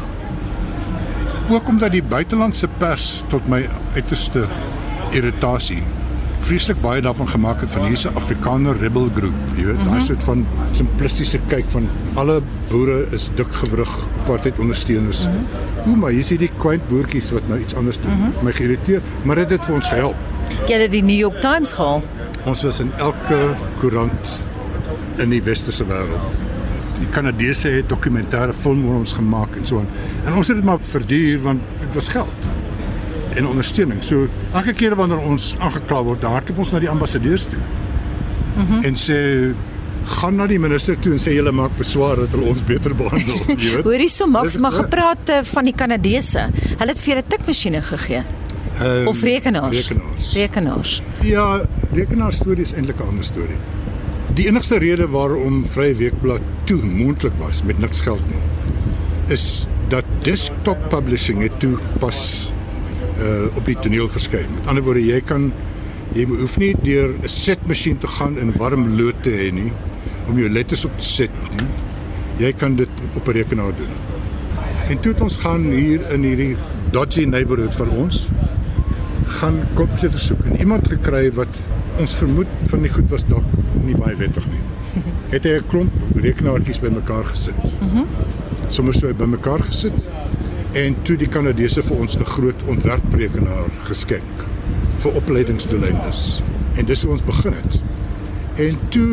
[1.48, 3.62] Ook omdat die buitelandse pers tot my
[3.94, 4.44] uiterste
[5.16, 5.82] irritasie
[6.40, 9.34] vreeslik baie daarvan gemaak het van hierdie Afrikaner rebel groep.
[9.56, 9.90] Jy weet, mm -hmm.
[9.90, 15.26] daai soort van simplistiese kyk van alle boere is dikgewrig apartheid ondersteuners.
[15.26, 15.46] Mm -hmm.
[15.84, 18.12] Hoe maar hier is hierdie quaint boertjies wat nou iets anders doen.
[18.12, 18.32] Mm -hmm.
[18.42, 20.16] My geïrriteer, maar dit het vir ons gehelp.
[20.66, 22.02] Jy het die New York Times gehaal.
[22.44, 24.38] Ons was in elke koerant
[25.16, 26.38] in die westerse wêreld
[26.98, 29.88] die Kanadese het dokumentêre film oor ons gemaak en so aan.
[30.24, 32.50] En ons het dit maar verduur want dit was geld
[33.38, 34.02] en ondersteuning.
[34.04, 37.60] So elke keer wanneer ons aangekla word, daar toe ons na die ambassadeurs toe.
[38.56, 38.72] Mhm.
[38.78, 39.18] Mm en sê
[40.08, 43.40] gaan na die minister toe en sê julle maak beswaar dat hulle ons beter behandel,
[43.60, 43.84] jy weet.
[43.84, 46.48] Hoorie so Max maar gepraat uh, van die Kanadese.
[46.78, 48.22] Hulle het vir julle tikmasjiene gegee.
[48.78, 49.88] Um, of rekenaars.
[49.88, 50.32] Rekenaars.
[50.38, 50.92] Rekenaars.
[51.26, 51.46] Ja,
[51.92, 53.58] rekenaars storie is eintlik 'n ander storie.
[54.36, 58.42] Die enigste rede waarom Vrye Weekblad toe moontlik was met niks geld nie
[59.32, 62.18] is dat desktop publishing het toe pas
[63.20, 64.48] uh op die toneel verskyn.
[64.54, 65.50] Met ander woorde, jy kan
[66.16, 69.72] jy hoef nie deur 'n setmasjien te gaan en warm lood te hê nie
[70.28, 71.68] om jou letters op te sit nie.
[72.38, 73.92] Jy kan dit op 'n rekenaar doen.
[74.88, 76.56] En toe het ons gaan hier in hierdie
[76.90, 78.28] dodgy neighborhood van ons
[79.26, 83.44] gaan komputer soek en iemand gekry wat ons vermoed van die goed was dalk
[83.84, 84.60] nie baie wettig nie.
[85.34, 87.62] Het hy 'n klomp rekenaartjies bymekaar gesit.
[87.80, 87.96] Mhm.
[87.96, 88.36] Mm
[88.68, 90.08] Sommige so bymekaar gesit
[90.76, 94.44] en toe die Kanadese vir ons 'n groot ontwerprekenaar geskenk
[94.98, 96.42] vir opleidingsdoeleindes.
[96.76, 97.82] En dis hoe ons begin het.
[98.58, 99.08] En toe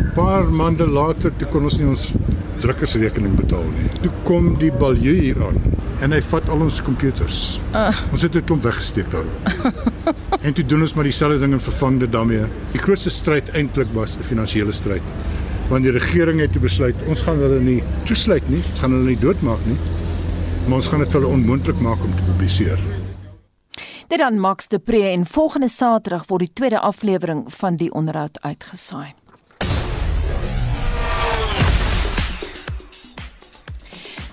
[0.00, 2.12] 'n paar maande later toe kon ons nie ons
[2.62, 3.88] drukkersrekening betaal nie.
[4.02, 5.60] Toe kom die baljoe hier aan
[6.04, 7.44] en hy vat al ons komputers.
[7.72, 7.88] Uh.
[8.12, 9.28] Ons het dit klomp weggesteek daar.
[10.46, 12.48] en toe doen ons maar dieselfde ding en vervang dit daarmee.
[12.74, 15.02] Die grootste stryd eintlik was 'n finansiële stryd.
[15.68, 19.20] Want die regering het besluit ons gaan hulle nie toesluit nie, ons gaan hulle nie
[19.20, 19.78] doodmaak nie.
[20.66, 22.78] Maar ons gaan dit vir hulle onmoontlik maak om te publiseer.
[24.08, 28.40] Dit dan Max de Pre en volgende Saterdag word die tweede aflewering van die onderhoud
[28.40, 29.23] uitgesaai.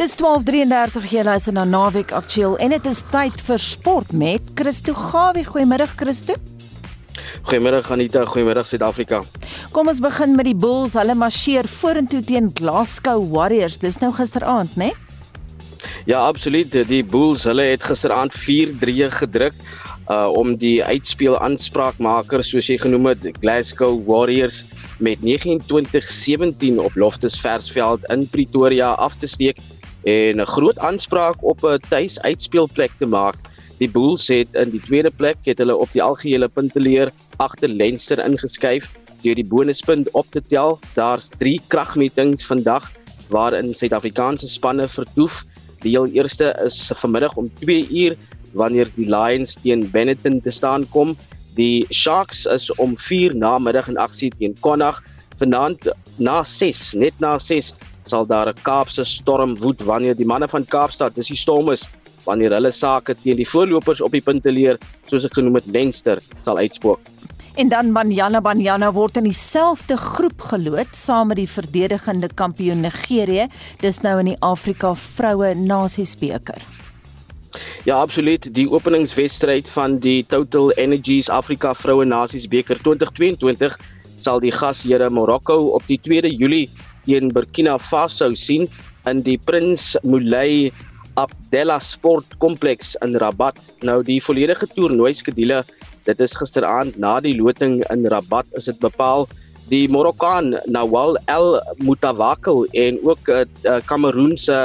[0.01, 4.95] Dis 12:33 jy luister na Naweek Aktueel en dit is tyd vir sport met Christo
[4.97, 5.43] Gawie.
[5.45, 6.33] Goeiemôre Christo.
[7.45, 9.19] Goeiemôre Anita, goeiemôre Suid-Afrika.
[9.69, 10.95] Kom ons begin met die Bulls.
[10.97, 13.77] Hulle marseer vorentoe teen Glasgow Warriors.
[13.77, 14.89] Dis nou gisteraand, né?
[14.89, 15.91] Nee?
[16.09, 16.73] Ja, absoluut.
[16.89, 19.61] Die Bulls, hulle het gisteraand 4-3 gedruk
[20.09, 24.63] uh om die uitspeel aanspraakmaker soos jy genoem het Glasgow Warriors
[24.97, 29.61] met 29-17 op Loftus Versveld in Pretoria af te steek
[30.03, 33.35] en 'n groot aanspraak op 'n tuis uitspeelplek te maak.
[33.77, 38.19] Die Bulls het in die tweede plek het hulle op die algehele punteleer agter Leinster
[38.25, 38.89] ingeskuif
[39.23, 40.79] deur die bonuspunt op te tel.
[40.93, 42.91] Daar's 3 kragmetings vandag
[43.29, 45.45] waarin Suid-Afrikaanse spanne vertoef.
[45.81, 48.15] Die heel eerste is vanmiddag om 2 uur
[48.53, 51.15] wanneer die Lions teen Benetton te staan kom.
[51.55, 55.03] Die Sharks is om 4 na middag in aksie teen Connacht.
[55.37, 55.89] Vanaand
[56.21, 60.65] na 6, net na 6 sal daar 'n Kaapse storm woed wanneer die manne van
[60.65, 61.87] Kaapstad, dis die Stormers,
[62.25, 66.21] wanneer hulle sake teen die voorlopers op die punte leer, soos ek genoem het, Leinster
[66.37, 66.99] sal uitspook.
[67.55, 73.49] En dan Banyana Banyana word in dieselfde groep geloot saam met die verdedigende kampioen Nigerië,
[73.81, 76.61] dis nou in die Afrika Vroue Nasiesbeker.
[77.83, 78.47] Ja, absoluut.
[78.55, 83.75] Die openingswedstryd van die Total Energies Afrika Vroue Nasiesbeker 2022
[84.15, 86.69] sal die gasheer Marokko op die 2 Julie
[87.05, 88.67] teen Burkina Faso sien
[89.09, 90.71] in die Prins Moulay
[91.19, 93.57] Abdallah Sportkompleks in Rabat.
[93.83, 95.61] Nou die volledige toernooi skedule,
[96.07, 99.27] dit is gisteraand na die loting in Rabat is dit bepaal
[99.71, 103.29] die Morokkaan Nawal El Mutawakel en ook
[103.87, 104.57] Kameroen uh, se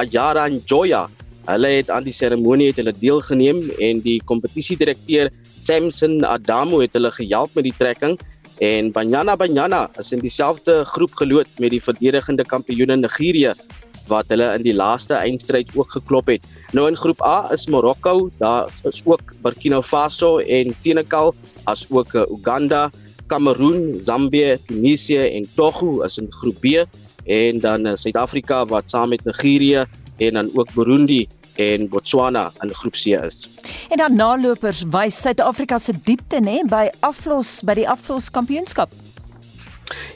[0.00, 1.06] Ajara Njoya.
[1.48, 7.10] Hulle het aan die seremonie het hulle deelgeneem en die kompetisiedirekteur Samson Adamo het hulle
[7.16, 8.18] gehelp met die trekking
[8.60, 13.54] en Banyana Banyana is in dieselfde groep geloot met die verdedigende kampioene Nigerië
[14.10, 16.44] wat hulle in die laaste eindstryd ook geklop het.
[16.76, 21.32] Nou in groep A is Marokko, daar is ook Burkina Faso en Senegal,
[21.64, 22.90] as ook eh, Uganda,
[23.30, 26.84] Kameroen, Zambië, Tunesië en Togo is in groep B
[27.24, 29.86] en dan eh, Suid-Afrika wat saam met Nigerië
[30.18, 31.28] en dan ook Burundi
[31.60, 33.44] en Botswana in groep C is.
[33.90, 38.92] En dan nalopers wys Suid-Afrika se diepte nê by aflos by die aflos kampioenskap.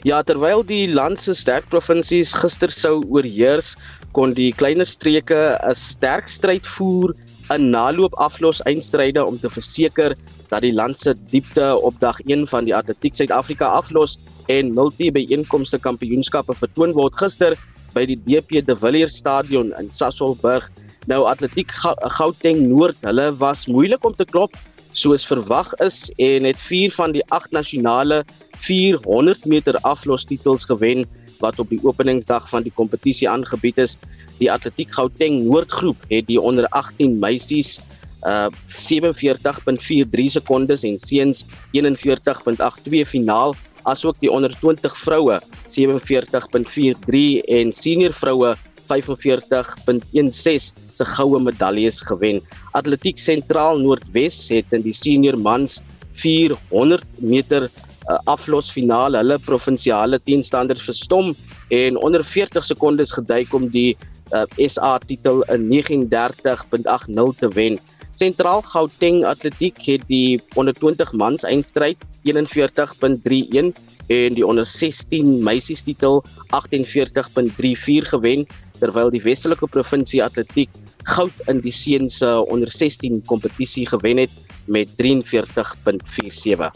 [0.07, 3.73] Ja, terwyl die land se sterk provinsies gister sou oorheers,
[4.15, 7.13] kon die kleiner streke 'n sterk stryd voer
[7.53, 10.15] in naloop aflos eindstryde om te verseker
[10.49, 15.11] dat die land se diepte op dag 1 van die Atletiek Suid-Afrika aflos en multi
[15.11, 17.57] byeenkomste kampioenskappe vertoon word gister
[17.95, 20.67] by die DP De Villiers Stadion in Sasolburg.
[21.09, 21.71] Nou Atletiek
[22.19, 24.55] Gauteng Noord, hulle was moeilik om te klop
[24.95, 28.23] soos verwag is en het 4 van die 8 nasionale
[28.63, 31.03] 400 meter aflostitels gewen
[31.41, 33.97] wat op die openingsdag van die kompetisie aangebied is.
[34.39, 37.79] Die Atletiek Gauteng Noordgroep het die onder 18 meisies
[38.25, 41.43] uh 47.43 sekondes en seuns
[41.75, 43.53] 41.82 finaal
[43.85, 45.39] asook die onder 20 vroue
[45.71, 52.41] 47.43 en senior vroue 45.16 se goue medaljes gewen.
[52.77, 55.81] Atletiek Sentraal Noordwes het in die senior mans
[56.21, 61.33] 400 meter uh, aflosfinale hulle provinsiale teenstanders verstom
[61.73, 63.97] en onder 40 sekondes geduik om die
[64.33, 67.79] uh, SA titel in 39.80 te wen.
[68.15, 73.75] Sentraal Gauteng Atletiek het die onder 20 mans eindstryd 41.31
[74.07, 76.23] en die onder 16 meisies titel
[76.55, 78.45] 48.34 gewen
[78.79, 80.71] terwyl die Weselike Provinsie Atletiek
[81.03, 84.31] goud in die seuns se onder 16 kompetisie gewen het
[84.65, 86.71] met 43.47.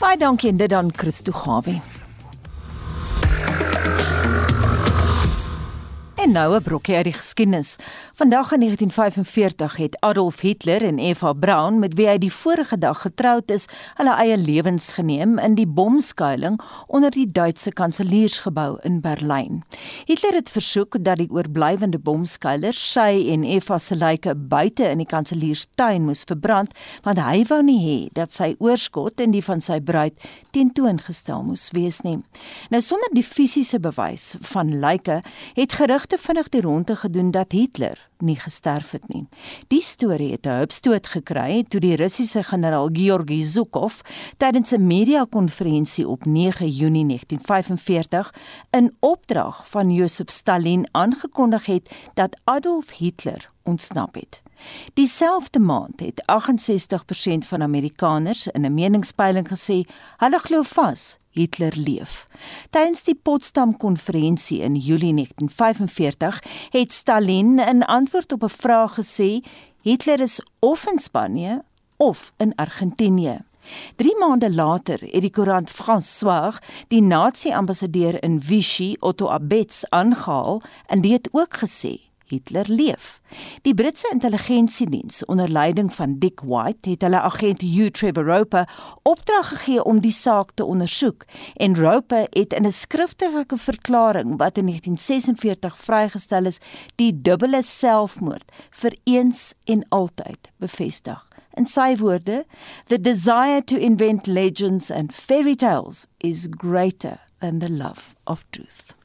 [0.00, 1.80] Baie dankie en dit dan Christo Gawie.
[6.30, 7.76] Nou 'n brokkie uit die geskiedenis.
[8.14, 13.00] Vandag in 1945 het Adolf Hitler en Eva Braun, met wie hy die vorige dag
[13.00, 19.62] getroud is, hulle eie lewens geneem in die bomskuiling onder die Duitse kanseliersgebou in Berlyn.
[20.04, 25.06] Hitler het versoek dat die oorblywende bomskuilers sy en Eva se lyke buite in die
[25.06, 26.70] kanselierstuin moes verbrand,
[27.02, 30.14] want hy wou nie hê dat sy oorskot en die van sy bruid
[30.50, 32.18] tentoongestel moes wees nie.
[32.70, 35.22] Nou sonder die fisiese bewys van lyke
[35.54, 39.26] het gerig te vinnig die ronde gedoen dat Hitler nie gesterf het nie.
[39.68, 44.00] Die storie het 'n hupstoot gekry toe die Russiese generaal Georgi Zhukov
[44.36, 48.34] tydens 'n media-konferensie op 9 Junie 1945
[48.70, 54.42] in opdrag van Josef Stalin aangekondig het dat Adolf Hitler ontsnap het.
[54.94, 62.26] Dieselfde maand het 68% van Amerikaners in 'n meningspeiling gesê hulle glo vas Hitler leef.
[62.70, 69.40] Tydens die Potsdam konferensie in Julie 1945 het Stalin in antwoord op 'n vraag gesê
[69.82, 71.62] Hitler is of in Spanje
[71.96, 73.38] of in Argentinië.
[73.96, 81.00] 3 maande later het die koerant François die nasie-ambassadeur in Vichy Otto Abetz aangehaal en
[81.00, 83.20] dit ook gesê Hitler leef.
[83.62, 88.68] Die Britse intelligensiediens onder leiding van Dick White het hulle agent Hugh Trevor Roper
[89.02, 94.58] opdrag gegee om die saak te ondersoek en Roper het in 'n skriftelike verklaring wat
[94.58, 96.58] in 1946 vrygestel is,
[96.94, 101.28] die dubbele selfmoord vir eens en altyd bevestig.
[101.56, 102.44] In sy woorde,
[102.86, 108.99] the desire to invent legends and fairy tales is greater than the love of truth.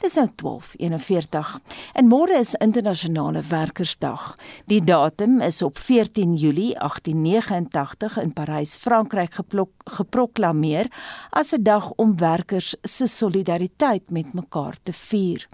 [0.00, 1.60] Dis nou 12:41
[1.94, 4.36] en môre is internasionale werkersdag.
[4.66, 10.86] Die datum is op 14 Julie 1889 in Parys, Frankryk geplok, geproklaameer
[11.30, 15.48] as 'n dag om werkers se solidariteit met mekaar te vier.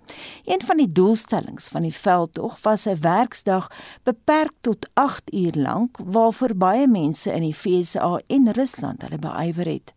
[0.44, 3.70] Een van die doelstellings van die veldtog was 'n werksdag
[4.03, 9.66] beperk tot 8 uur lank waarvoor baie mense in die FSA en Rusland hulle beywer
[9.66, 9.92] het.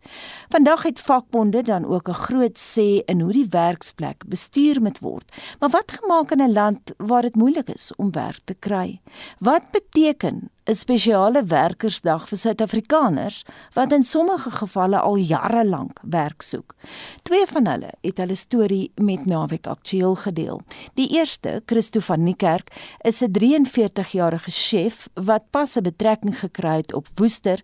[0.48, 4.98] Vandag het vakbonde dan ook 'n groot sê in hoe die werksplek plek bestuur moet
[4.98, 5.32] word.
[5.60, 9.00] Maar wat gemaak in 'n land waar dit moeilik is om werk te kry?
[9.38, 13.44] Wat beteken 'n spesiale werkersdag vir Suid-Afrikaners
[13.74, 16.74] wat in sommige gevalle al jare lank werk soek?
[17.22, 20.60] Twee van hulle het hulle storie met Naweek Aktueel gedeel.
[20.94, 26.92] Die eerste, Christo van Niekerk, is 'n 43-jarige chef wat pas 'n betrekking gekry het
[26.92, 27.62] op Woester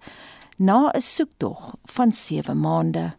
[0.57, 3.13] na 'n soektog van 7 maande.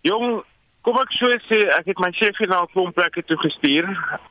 [0.00, 0.44] Jong,
[0.84, 3.86] kom ek so sê, ek het my chef na 'n klomp plekke toe gestuur.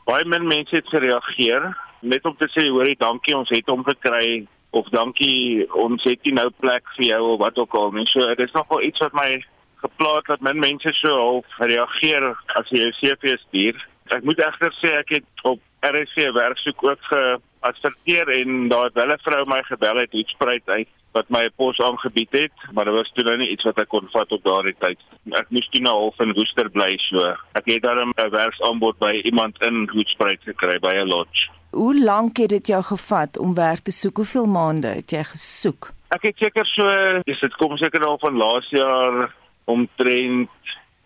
[0.06, 4.45] Baie min mense het gereageer net om te sê hoorie, dankie, ons het hom gekry
[4.72, 8.06] of dankie, ons het nie nou plek vir jou of wat ook al nie.
[8.06, 9.43] So dit is nogal iets wat my
[9.84, 13.78] geplaas dat min mense so half reageer as jy jou CV stuur.
[14.12, 19.24] Ek moet egter sê ek het op RSC werksoek ook geadverteer en daar het 'n
[19.24, 23.11] vrou my gebel het iets spruit uit wat my pos aangebied het, maar dit was
[23.14, 24.99] toe nou nie iets wat ek kon vat op daardie tyd.
[25.39, 27.34] Ek moes toe nou half in Woester bly so.
[27.59, 31.49] Ek het daarom 'n werksaanbod by iemand in Hoedspruit gekry by 'n lodge.
[31.72, 34.16] Hoe lank het dit jou gevat om werk te soek?
[34.16, 35.91] Hoeveel maande het jy gesoek?
[36.09, 36.86] Ek het seker so,
[37.26, 39.34] dis dit kom seker al van laas jaar
[39.66, 40.49] omtrent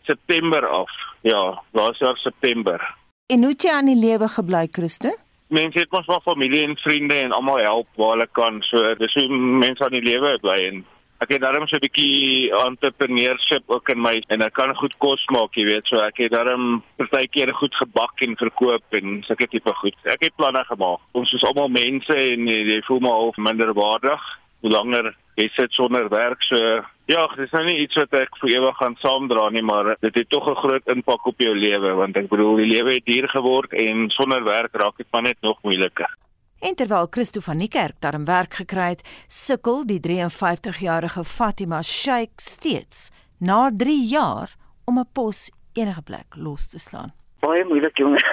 [0.04, 0.92] September af.
[1.22, 2.96] Ja, laas jaar September.
[3.28, 5.10] En hoe het jy aan die lewe gebly, Christo?
[5.48, 8.62] Mense het mos maar familie en vriende en almal help waar hulle kan.
[8.68, 9.28] So dis hoe
[9.64, 10.82] mense aan die lewe bly en
[11.24, 15.24] ek het daarom so 'n bietjie entrepreneurship ook in my en ek kan goed kos
[15.32, 15.88] maak, jy weet.
[15.88, 19.96] So ek het daarom partykeer goed gebak en verkoop en sulke tipe goed.
[20.04, 21.00] Ek het planne gemaak.
[21.14, 24.22] Ons is almal mense en jy, jy voel maar half minderwaardig
[24.62, 26.44] hoe langer jy sit sonder werk.
[26.44, 30.16] So ja, dis nou nie iets wat ek vir ewig gaan saamdra nie, maar dit
[30.16, 33.30] het tog 'n groot impak op jou lewe want ek bedoel die lewe het duur
[33.30, 36.12] geword en sonder werk raak dit maar net nog moeiliker.
[36.60, 42.34] En terwyl Christo van die kerk daarin werk gekry het, sukkel die 53-jarige Fatima Sheikh
[42.42, 44.56] steeds na 3 jaar
[44.86, 47.14] om 'n pos enige plek los te slaan.
[47.48, 48.24] Baie moeilik jongen.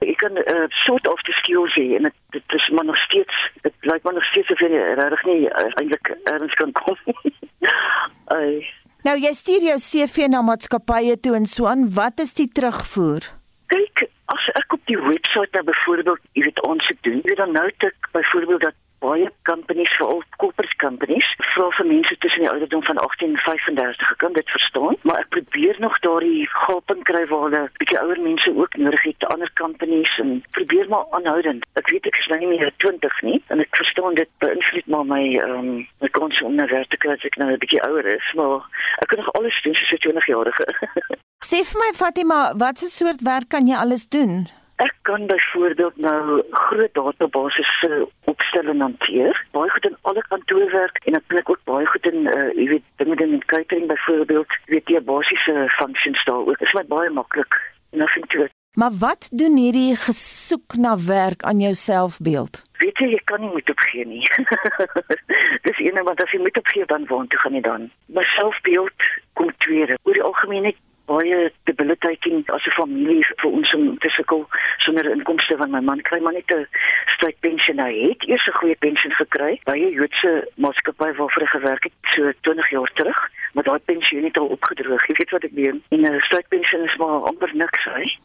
[0.00, 2.98] ek kan 'n uh, soort of the skills hê en dit dit is maar nog
[3.06, 4.70] steeds dit lyk maar nog steeds of jy
[5.00, 6.98] regtig nie uh, eintlik erns kan kom.
[8.38, 8.66] Ai.
[9.04, 11.86] Nou jy stuur jou CV na maatskappye toe en so aan.
[12.00, 13.26] Wat is die terugvoer?
[13.72, 17.66] Kyk, as ek op die webwerf nou byvoorbeeld, jy weet ons doen, jy dan nou
[17.84, 23.02] dit byvoorbeeld dat baie companies veral corporate companies vra vir mense tussen die ouderdom van
[23.06, 27.46] 18 en 35 ek kan dit verstaan maar ek probeer nog daardie gaping kry waar
[27.46, 31.66] hulle bietjie ouer mense ook nodig het te ander companies en probeer maar aanhoudend.
[31.80, 35.06] Ek weet ek is nou nie meer 20 nie en ek verstaan dit beïnvloed maar
[35.12, 35.70] my ehm um,
[36.04, 38.66] my kans om na werk te kry as ek nou 'n bietjie ouer is maar
[39.02, 40.66] ek kan nog alles doen soos 'n 20 jarige
[41.50, 44.48] Sê vir my Fatima wat 'n soort werk kan jy alles doen
[44.82, 49.44] Ek kan byvoorbeeld nou groot databasisse uh, opstel en hanteer.
[49.50, 52.88] Baie goed in alle kantoorwerk en ek plek ook baie goed in uh jy weet
[53.02, 56.58] dinge in catering byvoorbeeld, weet jy basiese functions daar ook.
[56.58, 57.60] Dit is my baie maklik.
[57.94, 58.50] To it.
[58.74, 62.64] Maar wat doen hierdie gesoek na werk aan jou selfbeeld?
[62.82, 64.26] Weet jy, jy kan nie moet opgee nie.
[65.66, 67.86] Dis een wat as jy moet opgee dan woon toe gaan jy dan.
[68.06, 69.06] My selfbeeld
[69.38, 69.94] kom tweede.
[70.02, 74.46] Oor die algemeen net baie debilitating as 'n familie vir ons om te sukkel
[74.78, 76.66] sonder inkomste van my man kry maar net 'n
[77.14, 81.84] strydpensioen hy het eers 'n goeie pensioen gekry by 'n Joodse maatskappy waarvoor hy gewerk
[81.84, 85.06] het so 20 jaar terug maar daai pensioen het al opgedroog.
[85.06, 85.82] Jy weet wat ek meen?
[85.88, 88.18] En 'n strydpensioen is maar amper niks hy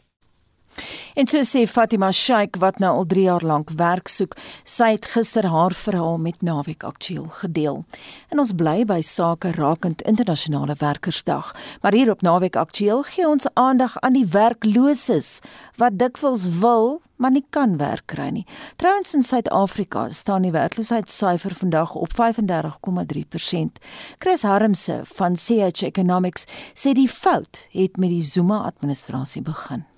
[1.14, 5.08] En so sê Fatima Sheikh wat nou al 3 jaar lank werk soek, sy het
[5.10, 7.84] gister haar verhaal met Naweek Aktueel gedeel.
[8.30, 13.48] En ons bly by sake rakend internasionale werkersdag, maar hier op Naweek Aktueel gee ons
[13.54, 15.40] aandag aan die werkloses
[15.76, 18.46] wat dikwels wil maar nie kan werk kry nie.
[18.80, 23.76] Trouwens in Suid-Afrika staan die werkloosheidssyfer vandag op 35,3%.
[24.18, 29.89] Chris Harmse van CH Economics sê die fout het met die Zuma administrasie begin.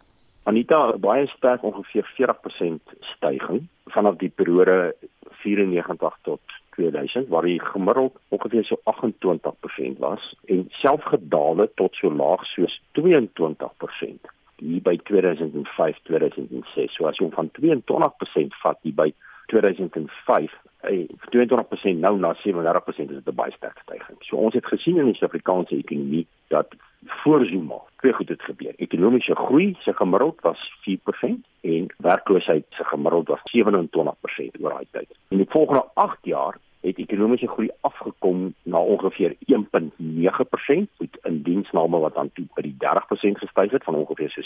[0.44, 4.94] Anita baie sterk ongeveer 40% stygings vanaf die periode
[5.42, 6.40] 94 tot
[6.76, 12.44] 2000 waar die gemiddeld ongeveer so 28% was en self gedaal het tot so laag
[12.54, 14.32] soos 22%
[14.62, 19.10] hier by 2005 2006 so as jy van 22% vat hier by
[19.52, 24.26] 2005 Hey, 22% nou na 37% is dit 'n baie sterk stygings.
[24.26, 26.74] So ons het gesien in die Suid-Afrikaanse ekonomie dat
[27.06, 28.72] voor Zuma twee goed het gebeur.
[28.76, 35.10] Ekonomiese groei se gemiddeld was 4% en werkloosheid se gemiddeld was 27% oor daai tyd.
[35.28, 41.98] In die volgende 8 jaar het ekonomiese groei afgekom na ongeveer 1.9% met in diensname
[41.98, 44.42] wat dan toe by die 30% gestyg het van ongeveer so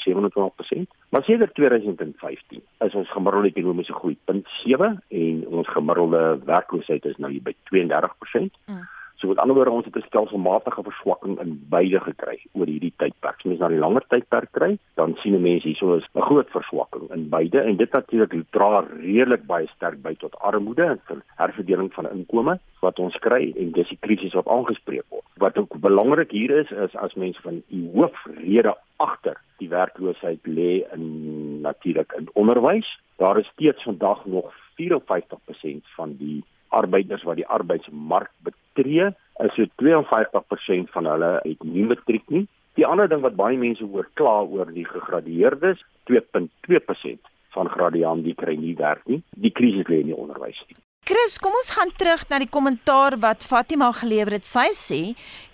[0.77, 0.83] 27%.
[1.09, 7.33] Maar sedert 2015 is ons gemiddelde ekonomiese groei 0.7 en ons gemiddelde werkloosheid is nou
[7.33, 8.53] hier by 32%.
[8.67, 8.85] Mm.
[9.17, 13.37] So met ander woorde ons het 'n stelselmatige verswakking in beide gekry oor hierdie tydperk.
[13.37, 17.11] As mens na die langer tydperk kry, dan sien mense hierso is 'n groot verswakking
[17.11, 22.11] in beide en dit natuurlik dra redelik baie sterk by tot armoede en herverdeling van
[22.11, 25.25] inkomste wat ons kry en dis die krisis wat aangespreek word.
[25.43, 30.85] Wat ook belangrik hier is is as mense van die hoofrede agter die werkloosheid lê
[30.93, 32.89] in natuurlik in onderwys.
[33.17, 36.45] Daar is steeds vandag nog 54% van die
[36.77, 39.11] arbeiders wat die arbeidsmark betree,
[39.45, 42.47] is so 52% van hulle het nie matriek nie
[42.77, 48.35] Die ander ding wat baie mense oor kla oor die gegradueerdes, 2.2% van graduaan die
[48.37, 49.23] kry nie werk nie.
[49.33, 50.61] Die krisis lê in die onderwys.
[51.07, 54.45] Chris, kom ons gaan terug na die kommentaar wat Fatima gelewer het.
[54.45, 55.01] Sy sê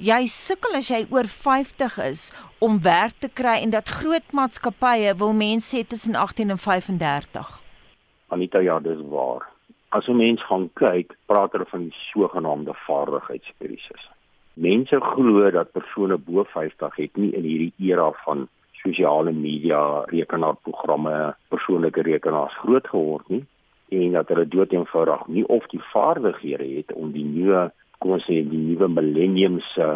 [0.02, 2.26] jy sukkel as jy oor 50 is
[2.64, 7.58] om werk te kry en dat groot maatskappye wil mense hê tussen 18 en 35.
[8.34, 9.51] Anita, ja, dis waar.
[9.93, 14.05] As 'n mens gaan kyk, praat hulle van die sogenaamde vaardigheidskrisis.
[14.55, 21.34] Mense glo dat persone bo 50 het nie in hierdie era van sosiale media, rekenaarprogramme,
[21.49, 23.45] persoonlike rekenaars groot geword nie
[23.88, 28.40] en dat hulle doeteenvoudig nie of die vaardighede het om die nuwe kom ons sê
[28.49, 29.86] die nuwe millennium se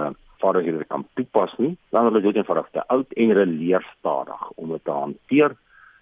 [0.42, 1.72] vaardighede kan toepas nie.
[1.90, 5.56] Dan hulle doeteenvoudig te oud en hulle leer stadig om dit te hanteer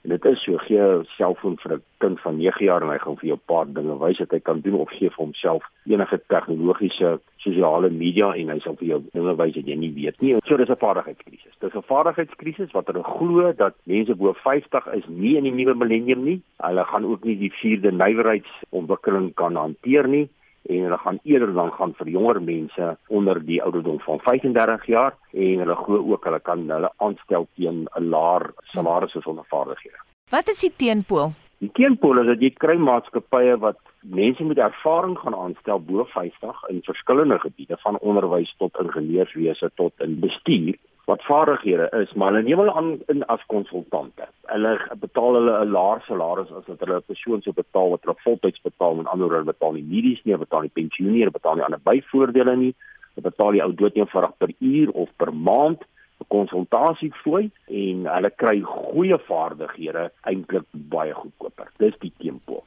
[0.05, 2.99] En dit is so gee 'n selfoon vir 'n kind van 9 jaar en hy
[2.99, 5.63] gaan vir jou 'n paar dinge wys wat hy kan doen of gee vir homself
[5.87, 10.21] enige tegnologiese sosiale media en hy sal vir jou dinge wys wat jy nie weet
[10.21, 10.37] nie.
[10.45, 11.59] So dis 'n vaardigheidskrisis.
[11.61, 15.75] Dis 'n vaardigheidskrisis wat hulle glo dat mense bo 50 is nie in die nuwe
[15.75, 16.43] millennium nie.
[16.59, 20.29] Hulle gaan ook nie die vierde nywerheidsontwikkeling kan hanteer nie
[20.69, 25.17] en hulle gaan eerder dan gaan vir jonger mense onder die ouderdom van 35 jaar
[25.33, 29.99] en hulle glo ook hulle kan hulle aanstel teen 'n laer salaris as onder vaardighede.
[30.31, 31.33] Wat is die teenpool?
[31.59, 36.65] Die teenpool is dat jy kry maatskappye wat mense met ervaring gaan aanstel bo 50
[36.69, 42.43] in verskillende gebiede van onderwys tot ingenieurswese tot in bestuur wat vaardighede is, maar hulle
[42.43, 44.27] neem hulle aan in as konsultante.
[44.49, 48.25] Hulle betaal hulle 'n laer salaris as wat hulle 'n persoon sou betaal wat hulle
[48.25, 51.65] voltyds betaal en ander hulle betaal nie medies nie, betaal nie pensioen nie, betaal nie
[51.65, 52.75] ander byvoordele nie.
[53.15, 55.81] Hulle betaal die ou dood eenvoudig per uur of per maand
[56.21, 61.69] 'n konsultasie fooi en hulle kry goeie vaardighede eintlik baie goedkoper.
[61.79, 62.65] Dis die tempo.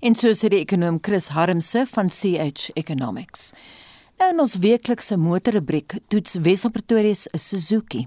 [0.00, 3.52] En so sê die ekonom Chris Harmse van CH Economics.
[4.20, 8.02] In ons weeklikse motorrubriek toets Wesel Pretoria se Suzuki.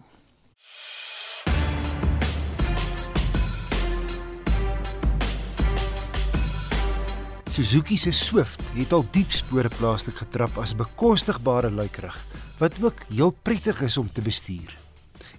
[7.50, 12.18] Suzuki se Swift het al diep spore plaaslik getrap as 'n bekostigbare luikrug
[12.60, 14.78] wat ook heel prettig is om te bestuur.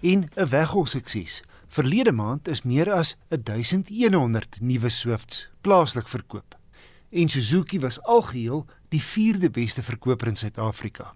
[0.02, 1.42] En 'n weggol sukses.
[1.68, 6.58] Verlede maand is meer as 1100 nuwe Swifts plaaslik verkoop.
[7.10, 11.12] En Suzuki was algeheel die 4de beste verkoper in Suid-Afrika.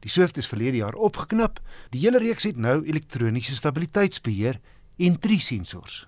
[0.00, 1.58] Die Swift is verlede jaar opgeknap.
[1.92, 4.60] Die hele reeks het nou elektroniese stabiliteitsbeheer
[4.96, 6.06] en drie sensors.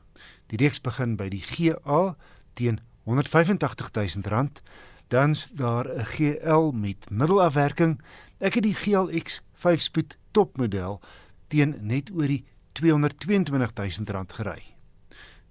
[0.51, 2.15] Die reeks begin by die GA
[2.59, 4.63] teen R185 000,
[5.09, 8.01] dan's daar 'n GL met middelafwerking.
[8.39, 11.01] Ek het die GLX 5-spoed topmodel
[11.49, 14.63] teen net oor die R222 000 gery.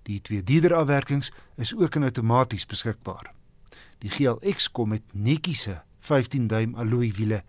[0.03, 3.38] Die twee dierder afwerkings is ook in outomaties beskikbaar.
[3.99, 7.41] Die GLX kom met netjiese 15 duim alloy wiele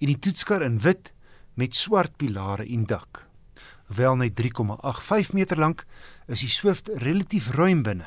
[0.00, 1.12] en die toetskar in wit
[1.60, 3.26] met swart pilare en dak.
[3.90, 5.84] Hoewel net 3,85 meter lank,
[6.26, 8.06] is die Swift relatief ruim binne.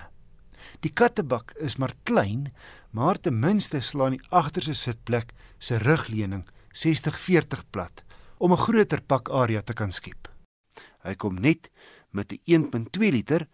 [0.81, 2.49] Die kattebak is maar klein,
[2.91, 8.03] maar ten minste slaan die agterste sitplek se rugleuning 60-40 plat
[8.39, 10.31] om 'n groter pakarea te kan skep.
[11.03, 11.69] Hy kom net
[12.11, 13.47] met 'n 1.2 liter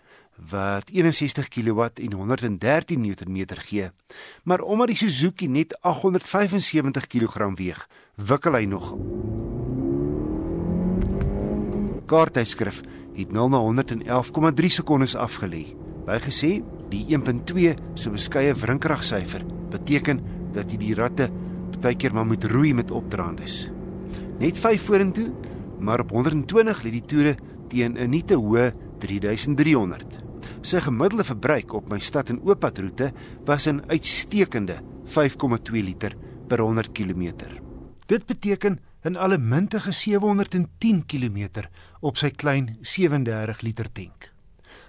[0.49, 3.89] wat 61 kW en 113 Nm gee.
[4.43, 8.95] Maar omdat die Suzuki net 875 kg weeg, wikkel hy nog.
[12.05, 12.81] Kaartjesskrif
[13.13, 15.75] het 0 na 111,3 sekondes afgelê.
[16.05, 20.23] Bygesê, die 1.2 se beskeie wrinkragsyfer beteken
[20.53, 21.29] dat jy die ratte
[21.69, 23.67] partykeer maar moet roei met opdraandes.
[24.39, 25.29] Net 5 vorentoe,
[25.79, 27.35] maar op 120 lê die toere
[27.69, 30.28] teen 'n nie te hoë 3300.
[30.60, 33.14] Sy gemiddelde verbruik op my stad en ooppadroete
[33.47, 36.16] was 'n uitstekende 5,2 liter
[36.47, 37.34] per 100 km.
[38.05, 41.68] Dit beteken 'n allemintige 710 km
[41.99, 44.34] op sy klein 37 liter tank.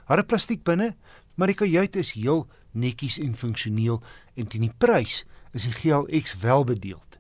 [0.05, 0.97] Haar plastiek binne,
[1.35, 4.03] maar die kajuit is heel netjies en funksioneel
[4.35, 7.18] en teen die prys is die GLX welbedeeld.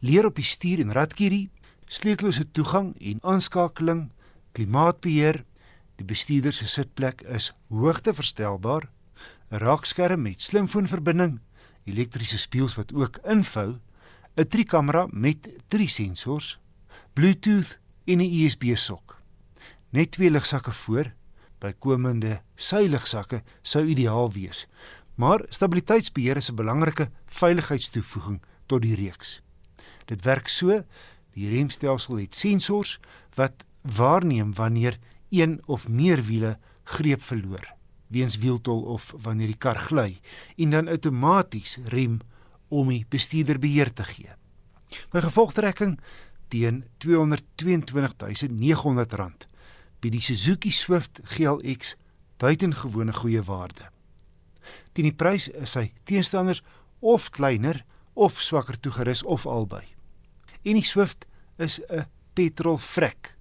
[0.00, 1.50] Leer op die stuur en radkierie,
[1.86, 4.10] sleutellose toegang en aanskakeling,
[4.52, 5.44] klimaatbeheer
[6.02, 8.88] Die bestuurder se sitplek is hoogteverstelbaar,
[9.52, 11.38] 'n raakskerm met slimfoonverbinding,
[11.84, 13.78] elektriese spieëls wat ook invou,
[14.34, 16.58] 'n driekamera met drie sensors,
[17.12, 19.22] Bluetooth en 'n USB-sok.
[19.90, 21.12] Net twee ligsakke voor,
[21.58, 24.66] bykomende seiligsakke sou ideaal wees.
[25.14, 29.40] Maar stabiliteitsbeheer is 'n belangrike veiligheidstoevoeging tot die reeks.
[30.04, 30.82] Dit werk so,
[31.30, 33.00] die remstelsel het sensors
[33.34, 34.98] wat waarneem wanneer
[35.32, 37.80] een of meer wiele greep verloor
[38.12, 40.20] weens wieltol of wanneer die kar gly
[40.60, 42.20] en dan outomaties rem
[42.68, 44.32] om die bestuurder beheer te gee.
[45.12, 45.98] By gevolgtrekking
[46.52, 49.48] teen R222900
[50.02, 51.94] bied die Suzuki Swift GLX
[52.42, 53.88] buitengewone goeie waarde.
[54.92, 56.62] Teen die prys is hy teenstanders
[57.00, 59.86] of kleiner of swakker toegerus of albei.
[60.62, 61.26] En die Swift
[61.56, 63.36] is 'n petrol vrek.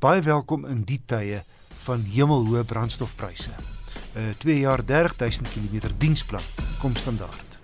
[0.00, 1.42] Baie welkom in die tye
[1.84, 3.50] van hemelhoë brandstofpryse.
[4.16, 6.46] 'n 2 jaar 30000 km diensplan
[6.80, 7.58] kom standaard.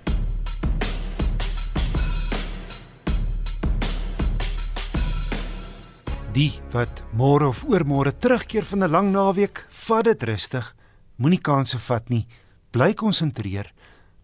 [6.36, 10.76] Die wat môre of oormôre terugkeer van 'n lang naweek, vat dit rustig.
[11.16, 12.26] Moenie kansse vat nie.
[12.70, 13.72] Bly konsentreer.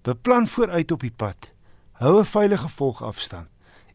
[0.03, 1.51] Beplan vooruit op die pad.
[1.93, 3.49] Hou 'n veilige volgafstand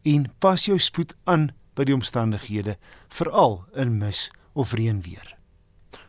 [0.04, 2.78] en pas jou spoed aan by die omstandighede,
[3.14, 5.38] veral in mis of reënweer.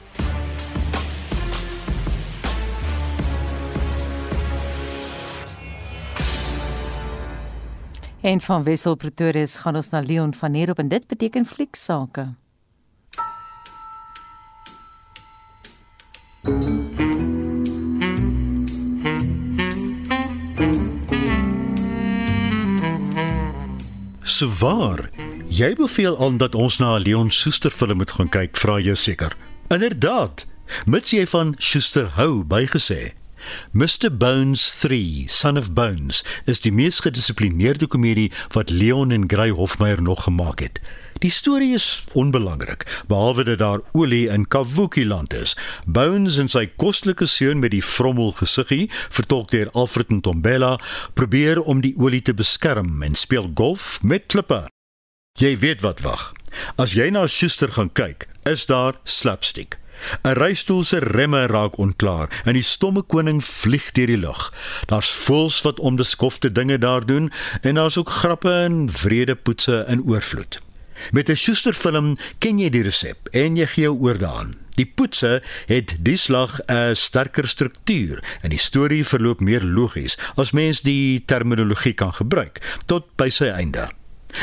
[8.25, 12.33] En van Wessel Pretoria gaan ons na Leon van Heerop en dit beteken flieksake.
[24.21, 25.09] So waar.
[25.47, 28.95] Jy beveel aan dat ons na 'n Leon Schuster film moet gaan kyk, vra jy
[28.95, 29.37] seker.
[29.67, 30.45] Inderdaad.
[30.85, 33.13] Mits jy van Schuster hou, bygesê.
[33.71, 39.49] Mr Bones 3, Son of Bones, is die mees gedissiplineerde komedie wat Leon en Grey
[39.49, 40.79] Hofmeyer nog gemaak het.
[41.23, 45.55] Die storie is onbelangrik, behalwe dat daar olie in Kavuki land is.
[45.85, 50.75] Bones en sy kostelike seun met die vrommel gesiggie, vertolk deur Alfred Ntombela,
[51.13, 54.65] probeer om die olie te beskerm en speel golf met klippe.
[55.39, 56.33] Jy weet wat wag.
[56.79, 59.79] As jy na Schuster gaan kyk, is daar slapstick.
[60.23, 64.53] 'n Reistool se remme raak onklaar en die stomme koning vlieg deur die lug.
[64.85, 67.31] Daar's voels wat onbeskofte dinge daar doen
[67.61, 70.59] en daar's ook grappe en vrede poetse in oorvloed.
[71.11, 74.55] Met 'n Schuster film ken jy die resep en jy gee oor daaraan.
[74.75, 80.51] Die poetse het die slag 'n sterker struktuur en die storie verloop meer logies as
[80.51, 83.89] mens die terminologie kan gebruik tot by sy einde.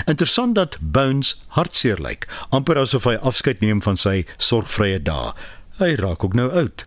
[0.07, 5.33] Interessant dat Bones hartseer lyk, amper asof hy afskeid neem van sy sorgvrye dae.
[5.81, 6.85] Hy raak ook nou oud.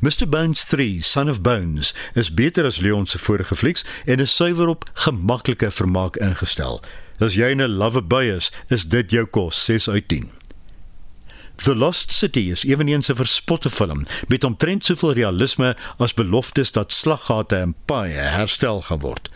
[0.00, 4.34] Mr Bones 3, Son of Bones, is beter as Leon se vorige flieks en is
[4.34, 6.82] suiwer op gemaklike vermaak ingestel.
[7.20, 10.30] As jy 'n lover-boy is, is dit jou kos 6 uit 10.
[11.56, 16.92] The Lost City is ewenigs 'n verspotte film met omtrent soveel realisme as beloftes dat
[16.92, 19.30] slaggate en paaie herstel gaan word.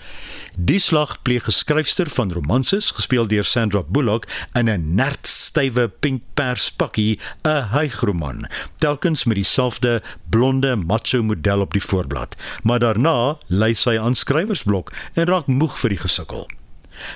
[0.57, 7.19] Die slag pleeg geskryfster van romanses, gespeel deur Sandra Bullock in 'n nertstywe pinkpers pakkie,
[7.45, 13.99] 'n hygroman, telkens met dieselfde blonde macho model op die voorblad, maar daarna lei sy
[13.99, 16.49] aan skrywersblok en raak moeg vir die gesukkel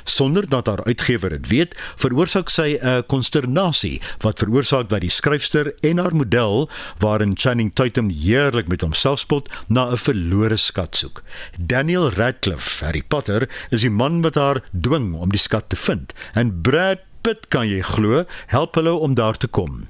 [0.04, 5.74] sonder dat haar uitgewer dit weet, veroorsaak sy 'n konsternasie wat veroorsaak dat die skryfster
[5.80, 6.68] en haar model
[6.98, 11.22] waarin Channing Tatum heerlik met homself spot na 'n verlore skat soek.
[11.58, 16.14] Daniel Radcliffe, Harry Potter, is die man wat haar dwing om die skat te vind
[16.34, 19.86] en Brad Pitt kan jy glo, help hulle om daar te kom.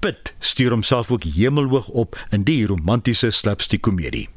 [0.00, 4.28] Pitt stuur homself ook hemelhoog op in die romantiese slapstick komedie.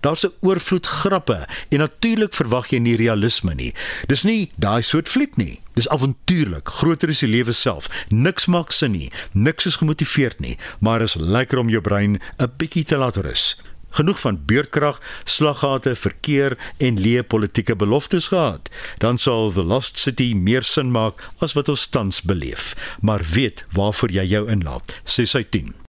[0.00, 3.74] Daar's 'n oorvloed grappe en natuurlik verwag jy nie realisme nie.
[4.06, 5.60] Dis nie daai soort fliek nie.
[5.74, 7.88] Dis avontuurlik, groter as die lewe self.
[8.08, 9.10] Niks maak sin nie.
[9.32, 13.56] Niks is gemotiveerd nie, maar is lekker om jou brein 'n bietjie te laat rus.
[13.90, 18.68] Genoeg van beurtkrag, slaggate, verkeer en leë politieke beloftes gehad.
[18.98, 22.74] Dan sal The Lost City meer sin maak as wat ons tans beleef.
[23.00, 25.00] Maar weet waarvoor jy jou inlaat.
[25.04, 25.87] 6 uit 10.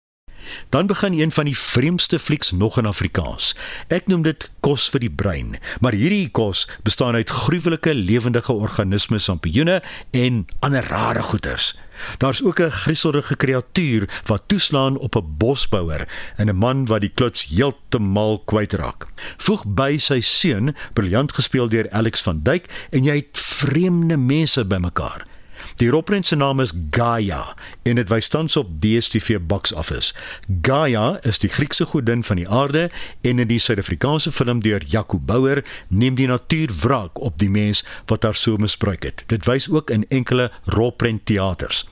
[0.70, 3.56] Dan begin een van die vreemdste flieks nog in Afrikaans.
[3.88, 9.24] Ek noem dit kos vir die brein, maar hierdie kos bestaan uit gruwelike lewendige organismes,
[9.24, 9.82] sampioene
[10.12, 11.74] en ander rare goeters.
[12.18, 17.12] Daar's ook 'n grieselrige kreatuur wat toeslaan op 'n bosbouer en 'n man wat die
[17.16, 19.08] kluts heeltemal kwytraak.
[19.38, 24.66] Voeg by sy seun, briljant gespeel deur Alex van Dyk en jy het vreemde mense
[24.66, 25.33] bymekaar.
[25.82, 30.14] Die rolprent se naam is Gaia en dit wys tans op DStv box office.
[30.62, 32.90] Gaia is die Griekse godin van die aarde
[33.22, 37.84] en in die Suid-Afrikaanse film deur Jaco Bouwer neem die natuur wraak op die mens
[38.12, 39.24] wat haar so misbruik het.
[39.28, 41.86] Dit wys ook in enkele rolprent teaters.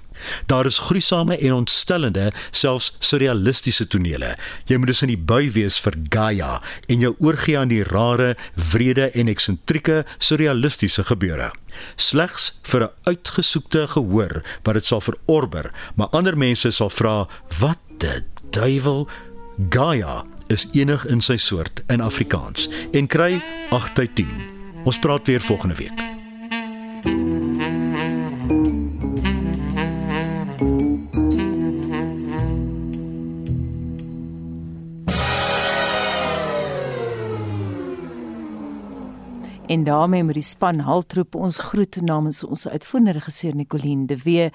[0.46, 4.36] Daar is gruisame en ontstellende, selfs surrealistiese tonele.
[4.66, 8.36] Jy moet dus in die bui wees vir Gaia en jou oorgee aan die rare,
[8.72, 11.52] wrede en eksentrieke surrealistiese gebeure.
[11.96, 17.28] Slegs vir 'n uitgesoekte gehoor wat dit sal verorber, maar ander mense sal vra,
[17.60, 19.08] "Wat die duiwel?"
[19.70, 24.28] Gaia is enig in sy soort in Afrikaans en kry 8 uit 10.
[24.84, 26.11] Ons praat weer volgende week.
[39.72, 44.50] En daarmee met die span haltroep ons groet namens ons uitvoerende regisseur Nicoline de Wee.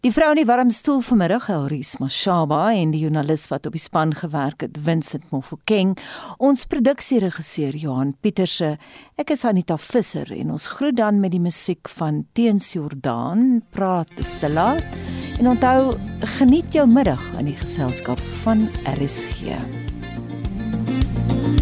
[0.00, 3.82] Die vrou in die warm stoel vanmiddag, Elries Mashaba en die joernalis wat op die
[3.82, 5.92] span gewerk het, Vincent Mofokeng.
[6.38, 8.78] Ons produksieregisseur Johan Pieterse.
[9.20, 14.16] Ek is Anita Visser en ons groet dan met die musiek van Teens Jordaan, Praat
[14.24, 14.96] is te laat.
[15.36, 15.92] En onthou,
[16.38, 19.52] geniet jou middag in die geselskap van RSG.
[21.32, 21.61] thank you